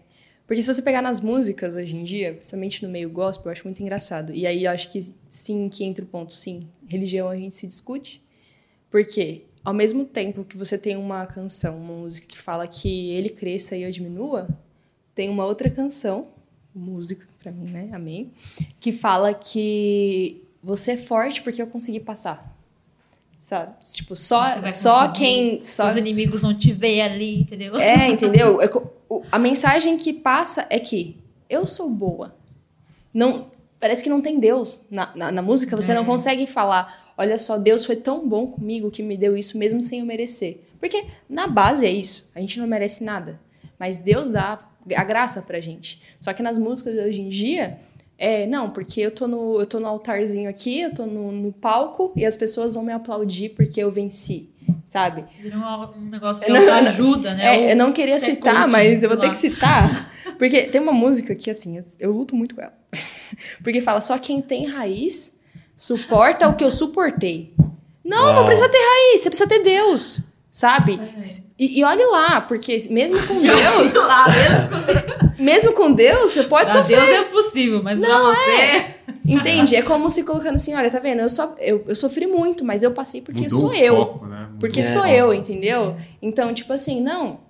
[0.46, 3.64] porque se você pegar nas músicas hoje em dia, principalmente no meio gospel, eu acho
[3.64, 4.32] muito engraçado.
[4.32, 7.66] E aí eu acho que sim, que entra o ponto, sim, religião a gente se
[7.66, 8.22] discute.
[8.90, 9.44] Por quê?
[9.64, 13.76] ao mesmo tempo que você tem uma canção, uma música que fala que ele cresça
[13.76, 14.48] e eu diminua,
[15.14, 16.28] tem uma outra canção,
[16.74, 17.88] música para mim, né?
[17.92, 18.32] Amém.
[18.80, 22.50] Que fala que você é forte porque eu consegui passar.
[23.38, 23.74] Sabe?
[23.92, 25.60] Tipo, só, só quem.
[25.62, 25.90] Só...
[25.90, 27.76] Os inimigos não te veem ali, entendeu?
[27.76, 28.58] É, entendeu?
[29.30, 31.16] A mensagem que passa é que
[31.50, 32.34] eu sou boa.
[33.12, 33.46] Não,
[33.78, 34.86] parece que não tem Deus.
[34.90, 35.94] Na, na, na música você é.
[35.94, 39.82] não consegue falar olha só, Deus foi tão bom comigo que me deu isso mesmo
[39.82, 40.60] sem eu merecer.
[40.78, 43.40] Porque na base é isso, a gente não merece nada.
[43.78, 46.02] Mas Deus dá a graça pra gente.
[46.18, 47.78] Só que nas músicas de hoje em dia,
[48.18, 51.52] é, não, porque eu tô no, eu tô no altarzinho aqui, eu tô no, no
[51.52, 54.50] palco e as pessoas vão me aplaudir porque eu venci,
[54.84, 55.24] sabe?
[55.40, 55.60] Virou
[55.96, 57.58] um negócio de não- ajuda, né?
[57.68, 59.32] É, eu não queria citar, coaching, mas eu vou sei ter lá.
[59.32, 60.12] que citar.
[60.38, 62.74] Porque tem uma música que, assim, eu luto muito com ela.
[63.62, 65.40] Porque fala, só quem tem raiz
[65.76, 67.54] suporta o que eu suportei.
[68.04, 68.46] Não, não Uau.
[68.46, 71.00] precisa ter raiz, você precisa ter Deus, sabe?
[71.58, 75.34] E, e olhe lá, porque mesmo com Deus, lá mesmo.
[75.38, 77.00] mesmo com Deus, você pode Pra sofrer.
[77.00, 78.84] Deus é possível, mas pra você.
[79.24, 79.76] Entende?
[79.76, 81.20] É como se colocando assim, olha, tá vendo?
[81.20, 83.96] Eu, só, eu, eu sofri muito, mas eu passei porque Mudou sou o eu.
[83.96, 84.41] foco, né?
[84.62, 84.82] Porque É.
[84.82, 85.96] sou eu, entendeu?
[86.22, 87.40] Então, tipo assim, não.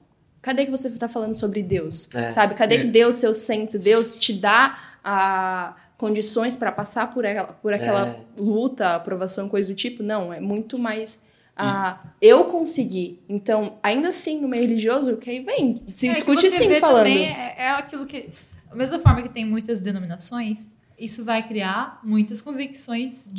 [0.40, 2.08] Cadê que você tá falando sobre Deus?
[2.14, 2.32] É.
[2.32, 2.54] Sabe?
[2.54, 2.78] Cadê É.
[2.80, 8.08] que Deus, seu centro, Deus te dá a condições para passar por aquela, por aquela
[8.08, 8.16] É.
[8.40, 10.02] luta, aprovação, coisa do tipo?
[10.02, 11.24] Não, é muito mais
[11.56, 13.20] a eu consegui.
[13.28, 17.04] Então, ainda assim, no meio religioso, que aí vem, se É, discute sim falando.
[17.04, 18.30] também É, é aquilo que.
[18.70, 23.30] Da mesma forma que tem muitas denominações, isso vai criar muitas convicções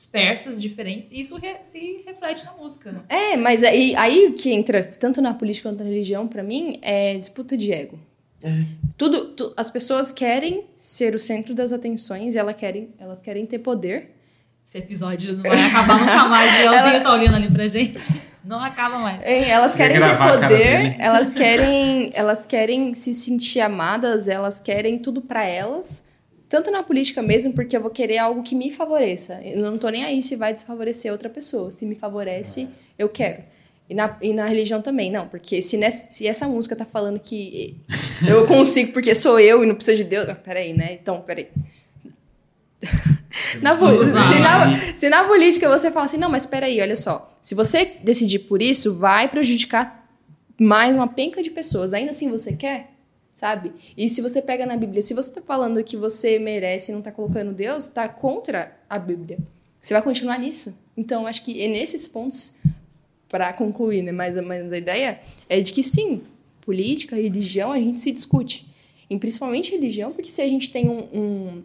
[0.00, 3.00] dispersas, diferentes, e isso re- se reflete na música, né?
[3.06, 6.78] É, mas aí, aí o que entra, tanto na política quanto na religião, pra mim,
[6.80, 7.98] é disputa de ego.
[8.42, 8.48] É.
[8.96, 13.44] Tudo, tu- as pessoas querem ser o centro das atenções e elas querem, elas querem
[13.44, 14.16] ter poder.
[14.66, 16.50] Esse episódio não vai acabar nunca mais.
[16.60, 17.98] O Elzinho tá olhando ali pra gente.
[18.42, 19.20] Não acaba mais.
[19.22, 24.98] É, Elas Quer querem ter poder, elas querem, elas querem se sentir amadas, elas querem
[24.98, 26.08] tudo pra elas.
[26.50, 29.40] Tanto na política mesmo, porque eu vou querer algo que me favoreça.
[29.44, 31.70] Eu não tô nem aí se vai desfavorecer outra pessoa.
[31.70, 33.44] Se me favorece, eu quero.
[33.88, 35.28] E na, e na religião também, não.
[35.28, 37.76] Porque se, nessa, se essa música tá falando que
[38.28, 40.28] eu consigo porque sou eu e não precisa de Deus...
[40.28, 40.98] ah, Peraí, né?
[41.00, 41.46] Então, peraí.
[43.62, 47.38] Na, se, na, se na política você fala assim, não, mas peraí, olha só.
[47.40, 50.04] Se você decidir por isso, vai prejudicar
[50.60, 51.94] mais uma penca de pessoas.
[51.94, 52.89] Ainda assim você quer?
[53.40, 53.72] Sabe?
[53.96, 57.00] E se você pega na Bíblia, se você tá falando que você merece e não
[57.00, 59.38] tá colocando Deus, tá contra a Bíblia.
[59.80, 60.78] Você vai continuar nisso.
[60.94, 62.58] Então, acho que é nesses pontos,
[63.30, 66.20] para concluir, né, mais ou menos a ideia, é de que sim,
[66.60, 68.66] política, religião, a gente se discute.
[69.08, 71.62] E principalmente religião, porque se a gente tem um, um,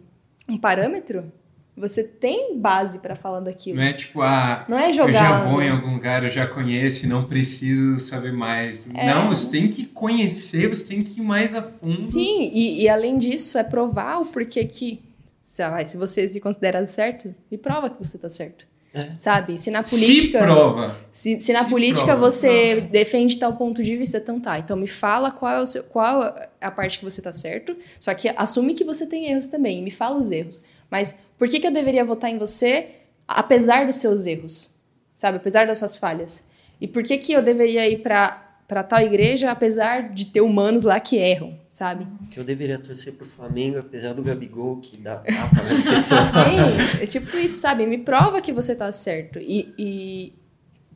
[0.48, 1.30] um parâmetro,
[1.76, 3.76] você tem base para falar daquilo.
[3.76, 5.48] Não é tipo, ah, Não é eu já jogar.
[5.50, 8.88] vou em algum lugar, eu já conheço não preciso saber mais.
[8.94, 9.06] É.
[9.12, 12.02] Não, você tem que conhecer, você tem que ir mais a fundo.
[12.02, 15.02] Sim, e, e além disso, é provar o porquê que.
[15.42, 18.66] Sabe, se você se considera certo, me prova que você tá certo.
[18.92, 19.10] É.
[19.18, 19.58] Sabe?
[19.58, 20.38] Se na Se política.
[20.38, 20.96] prova.
[21.10, 22.30] Se, se na Se política prova.
[22.30, 24.58] você defende tal ponto de vista, então tá.
[24.58, 27.76] Então me fala qual é, o seu, qual é a parte que você tá certo.
[28.00, 29.78] Só que assume que você tem erros também.
[29.80, 30.62] e Me fala os erros.
[30.90, 32.88] Mas por que, que eu deveria votar em você
[33.26, 34.70] apesar dos seus erros?
[35.14, 35.38] Sabe?
[35.38, 36.48] Apesar das suas falhas.
[36.80, 40.82] E por que, que eu deveria ir pra, pra tal igreja apesar de ter humanos
[40.82, 41.58] lá que erram?
[41.68, 42.06] Sabe?
[42.30, 46.26] Que eu deveria torcer pro Flamengo, apesar do Gabigol, que dá tapa nas pessoas.
[46.28, 47.86] Sim, é tipo isso, sabe?
[47.86, 49.38] Me prova que você tá certo.
[49.38, 50.32] E, e-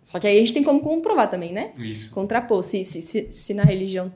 [0.02, 1.72] Só que aí a gente tem como comprovar também, né?
[1.78, 2.10] Isso.
[2.10, 2.62] contrapor.
[2.62, 4.12] Se, se, se, se na religião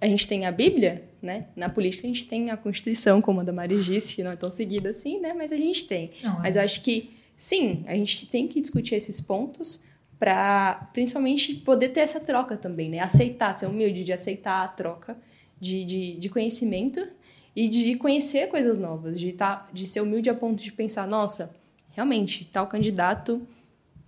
[0.00, 1.48] a gente tem a Bíblia, né?
[1.54, 4.36] Na política a gente tem a Constituição, como a da Mari disse, que não é
[4.36, 5.34] tão seguida assim, né?
[5.34, 6.10] Mas a gente tem.
[6.22, 6.42] Não, é.
[6.42, 9.84] Mas eu acho que, sim, a gente tem que discutir esses pontos
[10.18, 13.00] para, principalmente, poder ter essa troca também, né?
[13.00, 15.18] Aceitar, ser humilde de aceitar a troca
[15.60, 17.06] de, de, de conhecimento
[17.54, 21.54] e de conhecer coisas novas, de, tá, de ser humilde a ponto de pensar, nossa,
[21.90, 23.46] realmente, tal candidato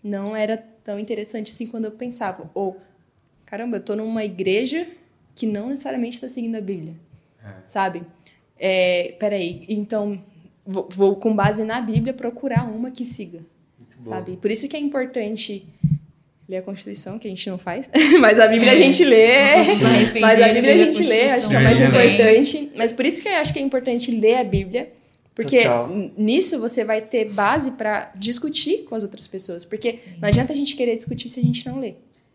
[0.03, 2.51] não era tão interessante assim quando eu pensava.
[2.55, 2.77] Ou,
[3.45, 4.87] caramba, eu tô numa igreja
[5.35, 6.95] que não necessariamente está seguindo a Bíblia.
[7.45, 7.49] É.
[7.65, 8.03] Sabe?
[8.59, 10.21] É, peraí, então
[10.67, 13.41] vou, vou, com base na Bíblia, procurar uma que siga.
[13.79, 14.11] Muito bom.
[14.11, 14.37] Sabe?
[14.37, 15.67] Por isso que é importante
[16.49, 19.57] ler a Constituição, que a gente não faz, mas a Bíblia a gente lê.
[20.21, 22.73] Mas a Bíblia a ler gente lê, acho que é mais importante.
[22.75, 24.93] Mas por isso que eu acho que é importante ler a Bíblia.
[25.35, 25.89] Porque Total.
[26.17, 29.65] nisso você vai ter base para discutir com as outras pessoas.
[29.65, 31.95] Porque não adianta a gente querer discutir se a gente não lê.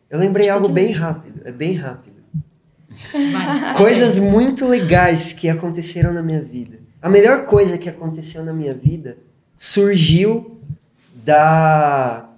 [0.10, 2.13] Eu lembrei algo bem rápido, é bem rápido.
[3.78, 6.80] Coisas muito legais que aconteceram na minha vida.
[7.02, 9.18] A melhor coisa que aconteceu na minha vida
[9.56, 10.60] surgiu
[11.14, 12.30] da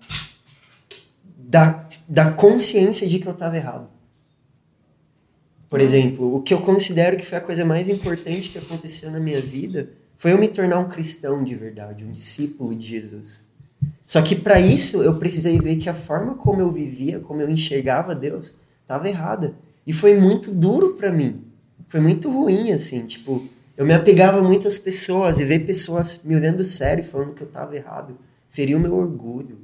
[1.38, 3.90] da, da consciência de que eu estava errado.
[5.70, 9.20] Por exemplo, o que eu considero que foi a coisa mais importante que aconteceu na
[9.20, 13.46] minha vida foi eu me tornar um cristão de verdade, um discípulo de Jesus.
[14.06, 17.50] Só que para isso eu precisei ver que a forma como eu vivia, como eu
[17.50, 19.56] enxergava Deus, estava errada.
[19.86, 21.42] E foi muito duro para mim.
[21.88, 26.36] Foi muito ruim assim, tipo, eu me apegava muito às pessoas e ver pessoas me
[26.36, 28.18] olhando sério e falando que eu estava errado,
[28.50, 29.60] feriu meu orgulho.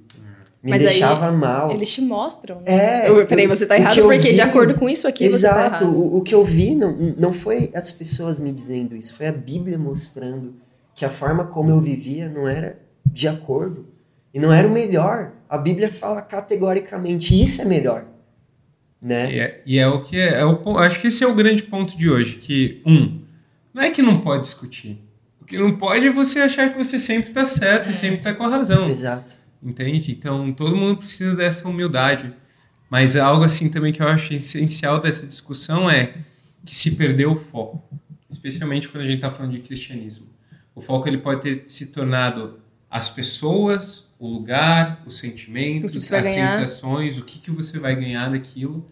[0.64, 1.72] me Mas aí deixava mal.
[1.72, 2.58] Eles te mostram.
[2.58, 2.66] Né?
[3.06, 5.66] É, Eu, peraí, você tá errado porque de vi- acordo com isso aqui você tá
[5.66, 5.98] Exato, errado.
[5.98, 9.32] o, o que eu vi não, não foi as pessoas me dizendo isso, foi a
[9.32, 10.54] Bíblia mostrando
[10.94, 13.88] que a forma como eu vivia não era de acordo
[14.34, 15.32] e não era o melhor.
[15.50, 18.06] A Bíblia fala categoricamente isso é melhor,
[19.02, 19.34] né?
[19.34, 21.64] E é, e é o que é, é o, acho que esse é o grande
[21.64, 23.22] ponto de hoje, que um,
[23.74, 25.02] não é que não pode discutir.
[25.42, 28.34] O que não pode é você achar que você sempre está certo e sempre está
[28.34, 28.88] com a razão.
[28.88, 29.34] Exato.
[29.62, 30.12] Entende?
[30.12, 32.34] Então todo mundo precisa dessa humildade.
[32.90, 36.14] Mas algo assim também que eu acho essencial dessa discussão é
[36.66, 37.82] que se perdeu o foco,
[38.30, 40.28] especialmente quando a gente está falando de cristianismo.
[40.76, 42.60] O foco ele pode ter se tornado
[42.92, 46.50] as pessoas, o lugar, os sentimentos, as ganhar.
[46.50, 48.86] sensações, o que, que você vai ganhar daquilo.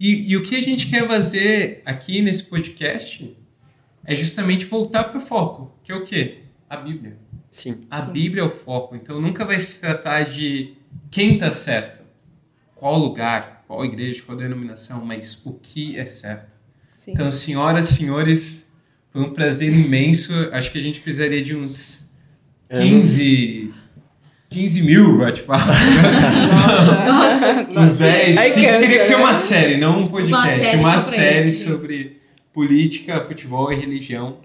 [0.00, 3.36] E, e o que a gente quer fazer aqui nesse podcast
[4.04, 6.44] é justamente voltar para o foco, que é o quê?
[6.68, 7.18] A Bíblia.
[7.50, 7.86] Sim.
[7.90, 8.12] A Sim.
[8.12, 10.74] Bíblia é o foco, então nunca vai se tratar de
[11.10, 12.00] quem está certo,
[12.74, 16.56] qual lugar, qual igreja, qual denominação, mas o que é certo.
[16.98, 17.12] Sim.
[17.12, 18.72] Então, senhoras, senhores,
[19.10, 20.32] foi um prazer imenso.
[20.52, 22.06] Acho que a gente precisaria de uns
[22.74, 23.72] 15,
[24.48, 25.70] 15 mil bate-papo.
[27.78, 28.38] uns 10.
[28.38, 29.22] Aí Tem teria que ser né?
[29.22, 30.64] uma série, não um podcast.
[30.64, 32.20] série Uma pra série sobre
[32.52, 34.38] política, futebol e religião.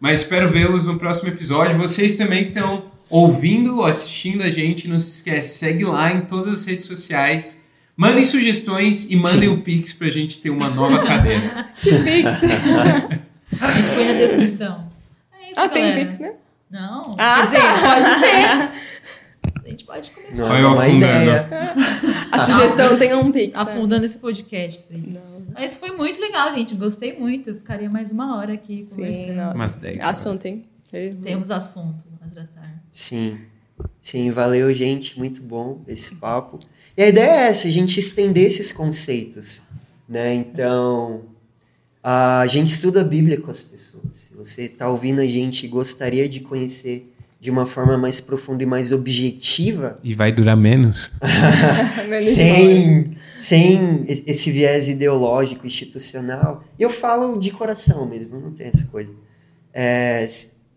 [0.00, 1.78] Mas espero vê-los no próximo episódio.
[1.78, 6.22] Vocês também que estão ouvindo ou assistindo a gente, não se esquece, segue lá em
[6.22, 7.62] todas as redes sociais.
[7.96, 11.68] Mandem sugestões e mandem o Pix pra gente ter uma nova cadeira.
[11.80, 12.42] Que pix.
[13.60, 14.88] A gente põe na descrição.
[15.40, 16.00] É isso, ah, tem galera.
[16.00, 16.36] pix mesmo?
[16.72, 17.14] Não.
[17.18, 19.22] Ah, quer dizer, pode ter.
[19.64, 21.48] A gente pode começar Não é uma ideia.
[22.32, 23.56] A sugestão tem um pix.
[23.58, 24.84] afundando esse podcast.
[24.90, 25.42] Não.
[25.54, 26.74] Mas foi muito legal, gente.
[26.74, 27.54] Gostei muito.
[27.54, 29.36] Ficaria mais uma hora aqui Sim, conversando.
[29.36, 29.56] nossa.
[29.56, 30.64] Umas 10 Assunto, hein?
[31.22, 32.82] Temos assunto a tratar.
[32.90, 33.38] Sim.
[34.00, 35.18] Sim, valeu, gente.
[35.18, 36.58] Muito bom esse papo.
[36.96, 39.64] E a ideia é essa, a gente estender esses conceitos,
[40.08, 40.34] né?
[40.34, 41.22] Então,
[42.02, 43.91] a gente estuda a Bíblia com as pessoas.
[44.44, 47.12] Você está ouvindo a gente e gostaria de conhecer
[47.42, 51.10] de uma forma mais profunda e mais objetiva, E vai durar menos?
[52.22, 56.62] Sem, sem esse viés ideológico, institucional.
[56.78, 59.12] E eu falo de coração mesmo, não tem essa coisa.
[59.74, 60.24] É,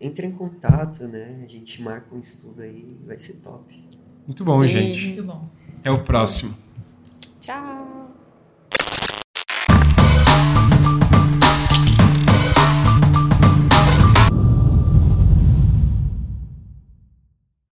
[0.00, 1.40] entre em contato, né?
[1.44, 3.80] A gente marca um estudo aí, vai ser top.
[4.26, 4.68] Muito bom, Sim.
[4.68, 5.06] gente.
[5.06, 5.48] Muito bom.
[5.78, 6.52] Até o próximo.
[7.40, 8.10] Tchau.